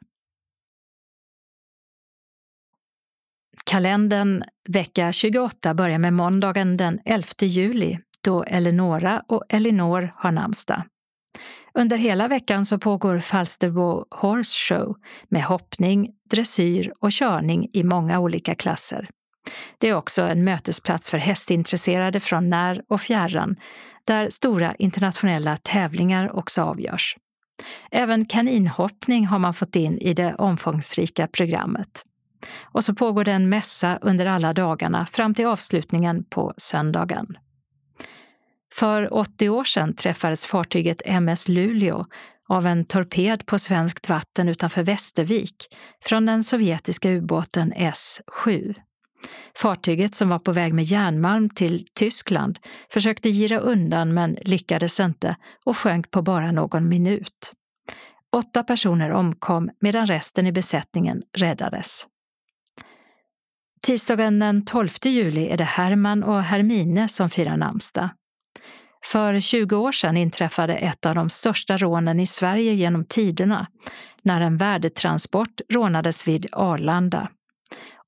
[3.64, 10.82] Kalendern vecka 28 börjar med måndagen den 11 juli då Eleonora och Elinor har namnsdag.
[11.74, 14.96] Under hela veckan så pågår Falsterbo Horse Show
[15.28, 19.08] med hoppning, dressyr och körning i många olika klasser.
[19.78, 23.56] Det är också en mötesplats för hästintresserade från när och fjärran
[24.06, 27.16] där stora internationella tävlingar också avgörs.
[27.90, 32.04] Även kaninhoppning har man fått in i det omfångsrika programmet.
[32.62, 37.38] Och så pågår det en mässa under alla dagarna fram till avslutningen på söndagen.
[38.74, 42.06] För 80 år sedan träffades fartyget MS Luleå
[42.48, 48.74] av en torped på svenskt vatten utanför Västervik från den sovjetiska ubåten S-7.
[49.54, 52.58] Fartyget som var på väg med järnmalm till Tyskland
[52.92, 57.52] försökte gira undan men lyckades inte och sjönk på bara någon minut.
[58.32, 62.06] Åtta personer omkom medan resten i besättningen räddades.
[63.82, 68.08] Tisdagen den 12 juli är det Herman och Hermine som firar namnsdag.
[69.04, 73.66] För 20 år sedan inträffade ett av de största rånen i Sverige genom tiderna
[74.22, 77.28] när en värdetransport rånades vid Arlanda.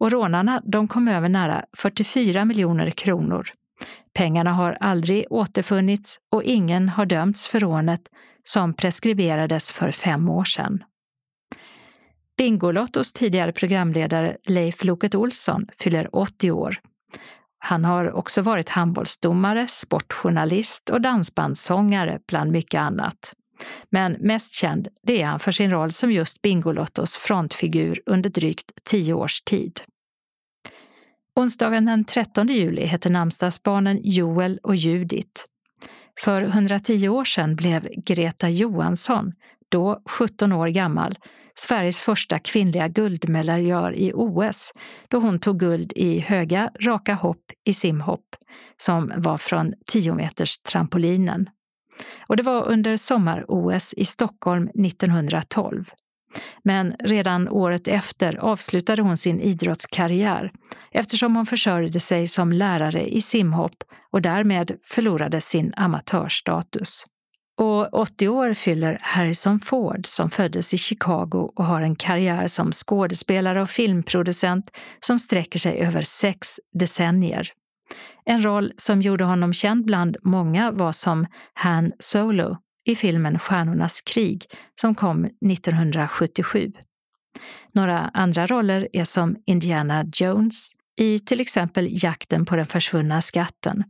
[0.01, 3.46] Och rånarna de kom över nära 44 miljoner kronor.
[4.14, 8.01] Pengarna har aldrig återfunnits och ingen har dömts för rånet
[8.42, 10.84] som preskriberades för fem år sedan.
[12.36, 16.76] Bingolottos tidigare programledare Leif Loket Olsson fyller 80 år.
[17.59, 23.34] Han har också varit handbollsdomare, sportjournalist och dansbandssångare bland mycket annat.
[23.90, 28.72] Men mest känd det är han för sin roll som just Bingolottos frontfigur under drygt
[28.84, 29.80] tio års tid.
[31.34, 35.46] Onsdagen den 13 juli heter namnsdagsbarnen Joel och Judit.
[36.20, 39.32] För 110 år sedan blev Greta Johansson,
[39.68, 41.18] då 17 år gammal,
[41.54, 44.72] Sveriges första kvinnliga guldmedaljör i OS
[45.09, 48.36] då hon tog guld i höga, raka hopp i simhopp
[48.76, 51.48] som var från 10 meters trampolinen.
[52.28, 55.90] Och det var under sommar-OS i Stockholm 1912.
[56.62, 60.53] Men redan året efter avslutade hon sin idrottskarriär
[60.92, 67.07] eftersom hon försörjde sig som lärare i simhopp och därmed förlorade sin amatörstatus.
[67.61, 72.72] Och 80 år fyller Harrison Ford som föddes i Chicago och har en karriär som
[72.72, 74.70] skådespelare och filmproducent
[75.01, 77.53] som sträcker sig över sex decennier.
[78.31, 84.01] En roll som gjorde honom känd bland många var som Han Solo i filmen Stjärnornas
[84.01, 84.45] krig
[84.81, 86.72] som kom 1977.
[87.74, 90.70] Några andra roller är som Indiana Jones
[91.01, 93.85] i till exempel Jakten på den försvunna skatten.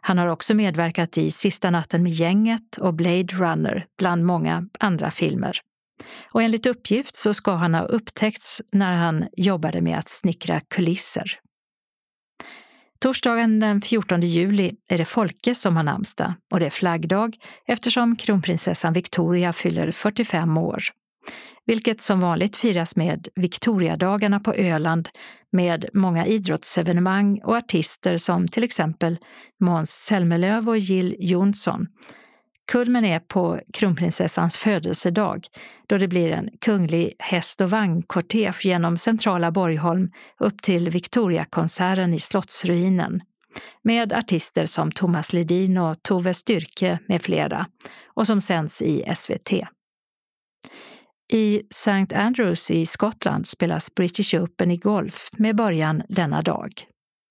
[0.00, 5.10] Han har också medverkat i Sista natten med gänget och Blade Runner bland många andra
[5.10, 5.60] filmer.
[6.32, 11.38] Och enligt uppgift så ska han ha upptäckts när han jobbade med att snickra kulisser.
[13.02, 17.36] Torsdagen den 14 juli är det Folke som har namnsdag och det är flaggdag
[17.66, 20.82] eftersom kronprinsessan Victoria fyller 45 år.
[21.66, 25.08] Vilket som vanligt firas med Victoriadagarna på Öland
[25.52, 29.18] med många idrottsevenemang och artister som till exempel
[29.60, 31.86] Måns Zelmerlöw och Jill Johnson
[32.66, 35.46] Kulmen är på kronprinsessans födelsedag
[35.86, 42.18] då det blir en kunglig häst och vagnkortege genom centrala Borgholm upp till Victoriakonserten i
[42.18, 43.22] Slottsruinen
[43.82, 47.66] med artister som Thomas Ledin och Tove Styrke med flera
[48.06, 49.52] och som sänds i SVT.
[51.32, 52.14] I St.
[52.14, 56.70] Andrews i Skottland spelas British Open i golf med början denna dag.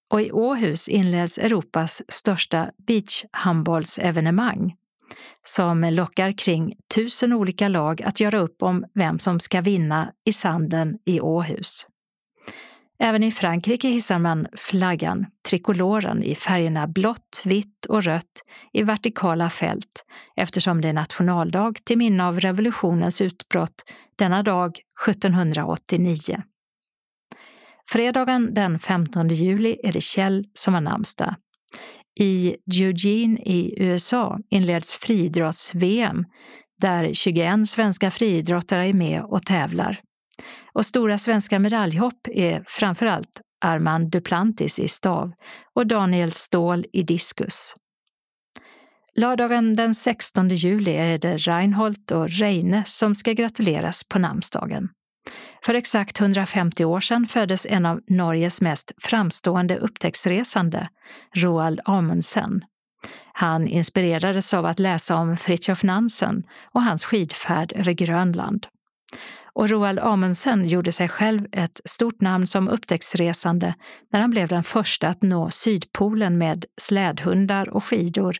[0.09, 4.75] Och i Åhus inleds Europas största beachhandbollsevenemang
[5.43, 10.33] som lockar kring tusen olika lag att göra upp om vem som ska vinna i
[10.33, 11.87] sanden i Åhus.
[13.03, 19.49] Även i Frankrike hissar man flaggan, trikoloren, i färgerna blått, vitt och rött i vertikala
[19.49, 23.83] fält eftersom det är nationaldag till minne av revolutionens utbrott
[24.15, 26.43] denna dag 1789.
[27.89, 31.35] Fredagen den 15 juli är det Kjell som har namnsdag.
[32.19, 36.25] I Eugene i USA inleds friidrotts-VM
[36.81, 40.01] där 21 svenska friidrottare är med och tävlar.
[40.73, 45.31] Och stora svenska medaljhopp är framförallt Armand Duplantis i stav
[45.75, 47.75] och Daniel Ståhl i diskus.
[49.15, 54.89] Lördagen den 16 juli är det Reinhold och Reine som ska gratuleras på namnsdagen.
[55.65, 60.89] För exakt 150 år sedan föddes en av Norges mest framstående upptäcktsresande,
[61.35, 62.61] Roald Amundsen.
[63.33, 68.67] Han inspirerades av att läsa om Fritjof Nansen och hans skidfärd över Grönland.
[69.53, 73.75] Och Roald Amundsen gjorde sig själv ett stort namn som upptäcktsresande
[74.11, 78.37] när han blev den första att nå Sydpolen med slädhundar och skidor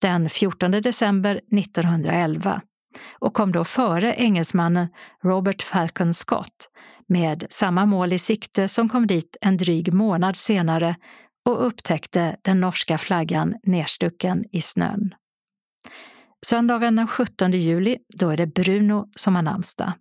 [0.00, 2.62] den 14 december 1911
[3.12, 4.88] och kom då före engelsmannen
[5.22, 6.70] Robert Falcon Scott
[7.06, 10.96] med samma mål i sikte som kom dit en dryg månad senare
[11.44, 15.14] och upptäckte den norska flaggan nerstucken i snön.
[16.46, 19.92] Söndagen den 17 juli, då är det Bruno som har namnsdag.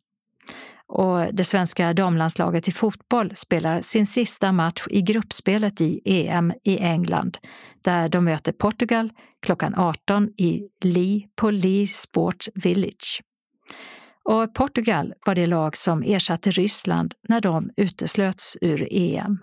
[0.89, 6.77] Och det svenska damlandslaget i fotboll spelar sin sista match i gruppspelet i EM i
[6.77, 7.37] England,
[7.83, 9.09] där de möter Portugal
[9.41, 13.21] klockan 18 i Lee på Lee Sport Village.
[14.23, 19.37] Och Portugal var det lag som ersatte Ryssland när de uteslöts ur EM.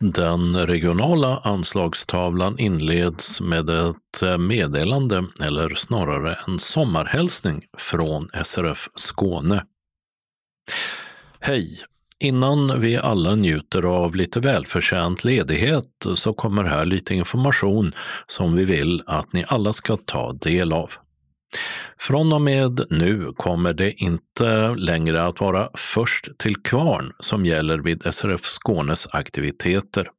[0.00, 9.64] Den regionala anslagstavlan inleds med ett meddelande, eller snarare en sommarhälsning från SRF Skåne.
[11.40, 11.78] Hej!
[12.20, 17.92] Innan vi alla njuter av lite välförtjänt ledighet så kommer här lite information
[18.26, 20.90] som vi vill att ni alla ska ta del av.
[21.98, 27.78] Från och med nu kommer det inte längre att vara först till kvarn som gäller
[27.78, 30.10] vid SRF Skånes aktiviteter.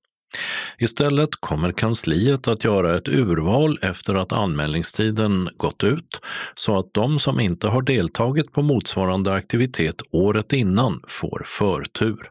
[0.77, 6.21] Istället kommer kansliet att göra ett urval efter att anmälningstiden gått ut
[6.55, 12.29] så att de som inte har deltagit på motsvarande aktivitet året innan får förtur.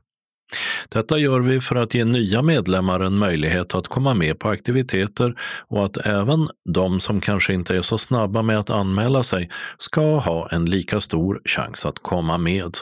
[0.89, 5.35] Detta gör vi för att ge nya medlemmar en möjlighet att komma med på aktiviteter
[5.69, 10.19] och att även de som kanske inte är så snabba med att anmäla sig ska
[10.19, 12.77] ha en lika stor chans att komma med.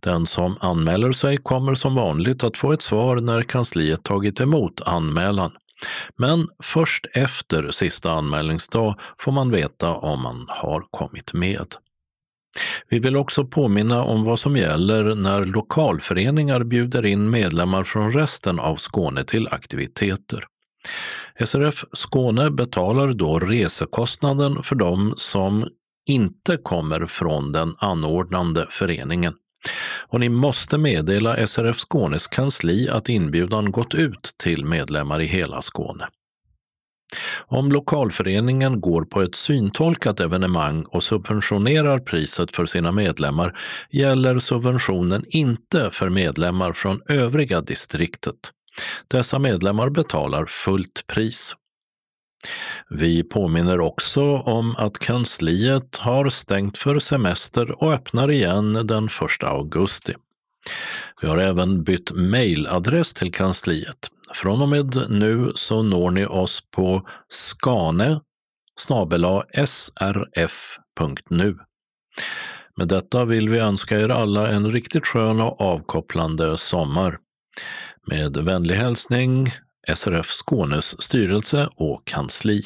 [0.00, 4.80] Den som anmäler sig kommer som vanligt att få ett svar när kansliet tagit emot
[4.80, 5.52] anmälan.
[6.16, 11.66] Men först efter sista anmälningsdag får man veta om man har kommit med.
[12.88, 18.60] Vi vill också påminna om vad som gäller när lokalföreningar bjuder in medlemmar från resten
[18.60, 20.44] av Skåne till aktiviteter.
[21.44, 25.68] SRF Skåne betalar då resekostnaden för de som
[26.06, 29.34] inte kommer från den anordnande föreningen.
[30.08, 35.62] Och ni måste meddela SRF Skånes kansli att inbjudan gått ut till medlemmar i hela
[35.62, 36.08] Skåne.
[37.46, 43.58] Om lokalföreningen går på ett syntolkat evenemang och subventionerar priset för sina medlemmar
[43.90, 48.36] gäller subventionen inte för medlemmar från övriga distriktet.
[49.08, 51.54] Dessa medlemmar betalar fullt pris.
[52.88, 59.12] Vi påminner också om att kansliet har stängt för semester och öppnar igen den 1
[59.44, 60.14] augusti.
[61.22, 64.10] Vi har även bytt mejladress till kansliet.
[64.34, 68.20] Från och med nu så når ni oss på skane
[69.66, 71.56] srf.nu.
[72.76, 77.18] Med detta vill vi önska er alla en riktigt skön och avkopplande sommar.
[78.06, 79.52] Med vänlig hälsning
[79.94, 82.62] SRF Skånes styrelse och kansli.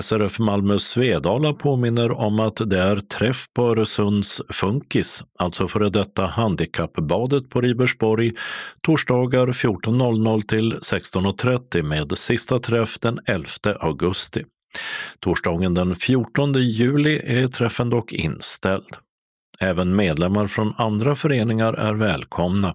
[0.00, 6.26] SRF Malmö Svedala påminner om att det är träff på Öresunds Funkis, alltså före detta
[6.26, 8.32] handikappbadet på Ribersborg,
[8.80, 13.48] torsdagar 14.00 till 16.30 med sista träff den 11
[13.80, 14.44] augusti.
[15.20, 18.96] Torsdagen den 14 juli är träffen dock inställd.
[19.62, 22.74] Även medlemmar från andra föreningar är välkomna.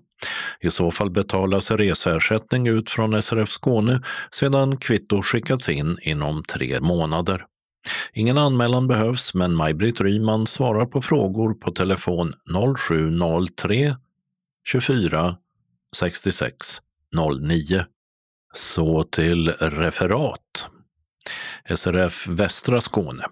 [0.60, 4.02] I så fall betalas reseersättning ut från SRF Skåne
[4.32, 7.46] sedan kvitto skickats in inom tre månader.
[8.14, 12.34] Ingen anmälan behövs, men Maj-Britt Ryman svarar på frågor på telefon
[12.78, 13.96] 0703
[14.68, 15.38] 24
[15.96, 16.68] 66
[17.42, 17.86] 09.
[18.54, 20.68] Så till referat.
[21.76, 23.26] SRF Västra Skåne.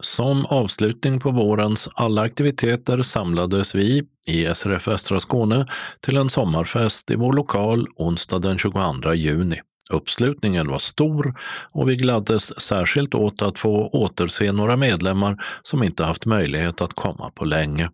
[0.00, 5.66] Som avslutning på vårens alla aktiviteter samlades vi i SRF Västra Skåne
[6.00, 9.60] till en sommarfest i vår lokal onsdag den 22 juni.
[9.90, 11.34] Uppslutningen var stor
[11.72, 16.94] och vi gladdes särskilt åt att få återse några medlemmar som inte haft möjlighet att
[16.94, 17.90] komma på länge.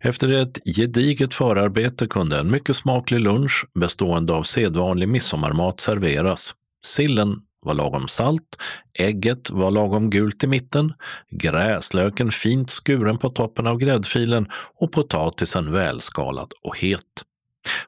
[0.00, 6.54] Efter ett gediget förarbete kunde en mycket smaklig lunch bestående av sedvanlig midsommarmat serveras.
[6.84, 8.56] Sillen var lagom salt,
[8.94, 10.92] ägget var lagom gult i mitten,
[11.30, 17.24] gräslöken fint skuren på toppen av gräddfilen och potatisen välskalad och het.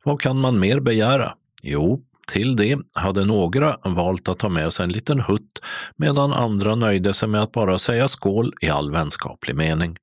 [0.03, 1.35] Vad kan man mer begära?
[1.63, 5.63] Jo, till det hade några valt att ta med sig en liten hutt
[5.97, 9.97] medan andra nöjde sig med att bara säga skål i all vänskaplig mening.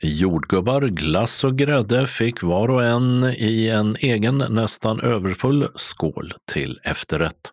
[0.00, 6.80] Jordgubbar, glass och grädde fick var och en i en egen nästan överfull skål till
[6.82, 7.52] efterrätt.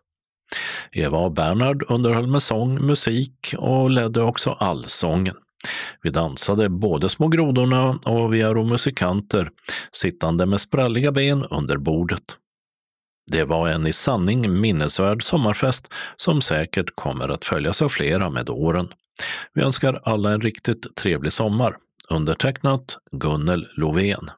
[0.92, 5.34] Eva och Bernhard underhöll med sång, musik och ledde också allsången.
[6.02, 9.50] Vi dansade både Små grodorna och vi är musikanter,
[9.92, 12.36] sittande med spralliga ben under bordet.
[13.32, 18.50] Det var en i sanning minnesvärd sommarfest som säkert kommer att följas av flera med
[18.50, 18.88] åren.
[19.54, 21.76] Vi önskar alla en riktigt trevlig sommar.
[22.08, 24.30] Undertecknat Gunnel Lovén.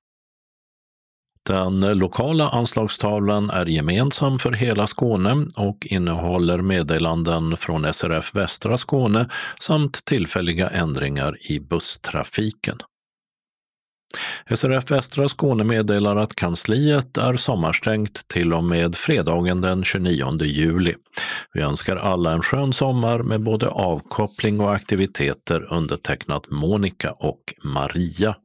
[1.47, 9.29] Den lokala anslagstavlan är gemensam för hela Skåne och innehåller meddelanden från SRF Västra Skåne
[9.61, 12.79] samt tillfälliga ändringar i busstrafiken.
[14.55, 20.95] SRF Västra Skåne meddelar att kansliet är sommarstängt till och med fredagen den 29 juli.
[21.53, 28.37] Vi önskar alla en skön sommar med både avkoppling och aktiviteter undertecknat Monica och Maria.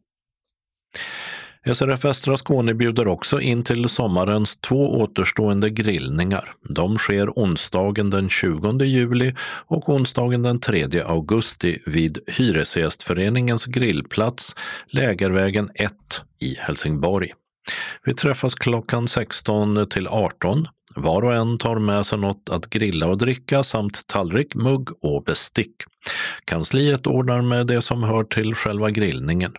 [1.75, 6.53] SRF Västra Skåne bjuder också in till sommarens två återstående grillningar.
[6.69, 9.33] De sker onsdagen den 20 juli
[9.67, 14.55] och onsdagen den 3 augusti vid Hyresgästföreningens grillplats
[14.87, 15.91] Lägervägen 1
[16.39, 17.33] i Helsingborg.
[18.05, 20.67] Vi träffas klockan 16 till 18.
[20.97, 25.23] Var och en tar med sig något att grilla och dricka samt tallrik, mugg och
[25.23, 25.75] bestick.
[26.45, 29.53] Kansliet ordnar med det som hör till själva grillningen.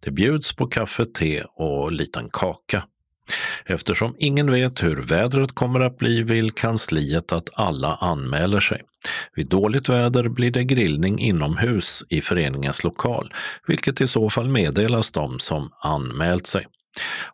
[0.00, 2.84] Det bjuds på kaffe, te och liten kaka.
[3.66, 8.82] Eftersom ingen vet hur vädret kommer att bli vill kansliet att alla anmäler sig.
[9.34, 13.34] Vid dåligt väder blir det grillning inomhus i föreningens lokal,
[13.66, 16.66] vilket i så fall meddelas de som anmält sig.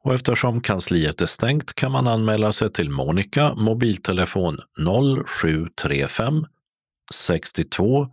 [0.03, 4.61] Och eftersom kansliet är stängt kan man anmäla sig till Monica mobiltelefon
[5.27, 6.47] 0735
[7.15, 8.09] 62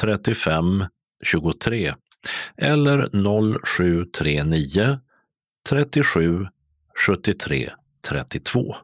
[0.00, 0.86] 35
[1.24, 1.94] 23
[2.56, 3.08] eller
[3.64, 4.98] 0739
[5.68, 6.46] 37
[7.06, 7.70] 73
[8.08, 8.76] 32.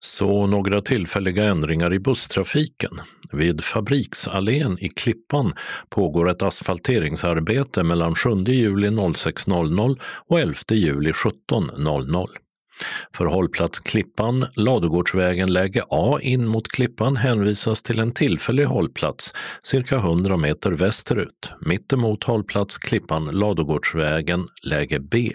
[0.00, 3.00] Så några tillfälliga ändringar i busstrafiken.
[3.32, 5.54] Vid Fabriksallén i Klippan
[5.88, 9.98] pågår ett asfalteringsarbete mellan 7 juli 06.00
[10.28, 12.26] och 11 juli 17.00.
[13.14, 19.96] För hållplats Klippan, Ladugårdsvägen läge A in mot Klippan hänvisas till en tillfällig hållplats cirka
[19.96, 25.32] 100 meter västerut, mittemot hållplats Klippan, Ladugårdsvägen läge B.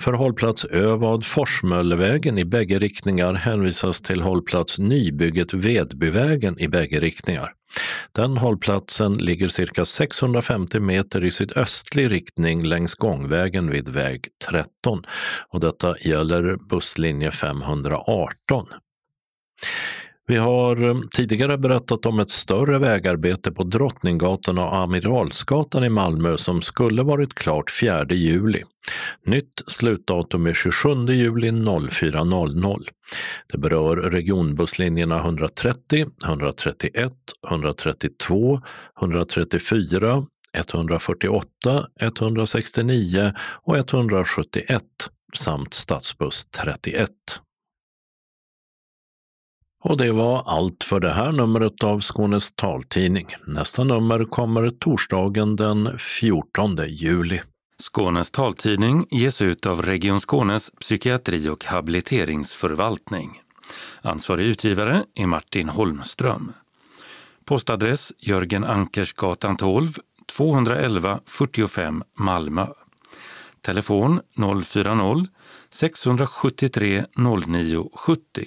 [0.00, 7.52] För hållplats Övad Forsmöllevägen i bägge riktningar hänvisas till hållplats Nybygget Vedbyvägen i bägge riktningar.
[8.12, 15.02] Den hållplatsen ligger cirka 650 meter i sydöstlig riktning längs gångvägen vid väg 13
[15.48, 18.66] och detta gäller busslinje 518.
[20.28, 26.36] Vi har eh, tidigare berättat om ett större vägarbete på Drottninggatan och Amiralsgatan i Malmö
[26.36, 28.62] som skulle varit klart 4 juli.
[29.26, 32.88] Nytt slutdatum är 27 juli 04.00.
[33.52, 37.12] Det berör regionbusslinjerna 130, 131,
[37.48, 38.60] 132,
[39.00, 44.82] 134, 148, 169 och 171
[45.34, 47.10] samt stadsbuss 31.
[49.84, 53.26] Och det var allt för det här numret av Skånes taltidning.
[53.46, 57.40] Nästa nummer kommer torsdagen den 14 juli.
[57.82, 63.40] Skånes taltidning ges ut av Region Skånes psykiatri och habiliteringsförvaltning.
[64.02, 66.52] Ansvarig utgivare är Martin Holmström.
[67.44, 69.88] Postadress Jörgen Ankersgatan 12,
[70.36, 72.66] 211 45 Malmö.
[73.60, 77.04] Telefon 040-673
[77.46, 78.46] 09 70.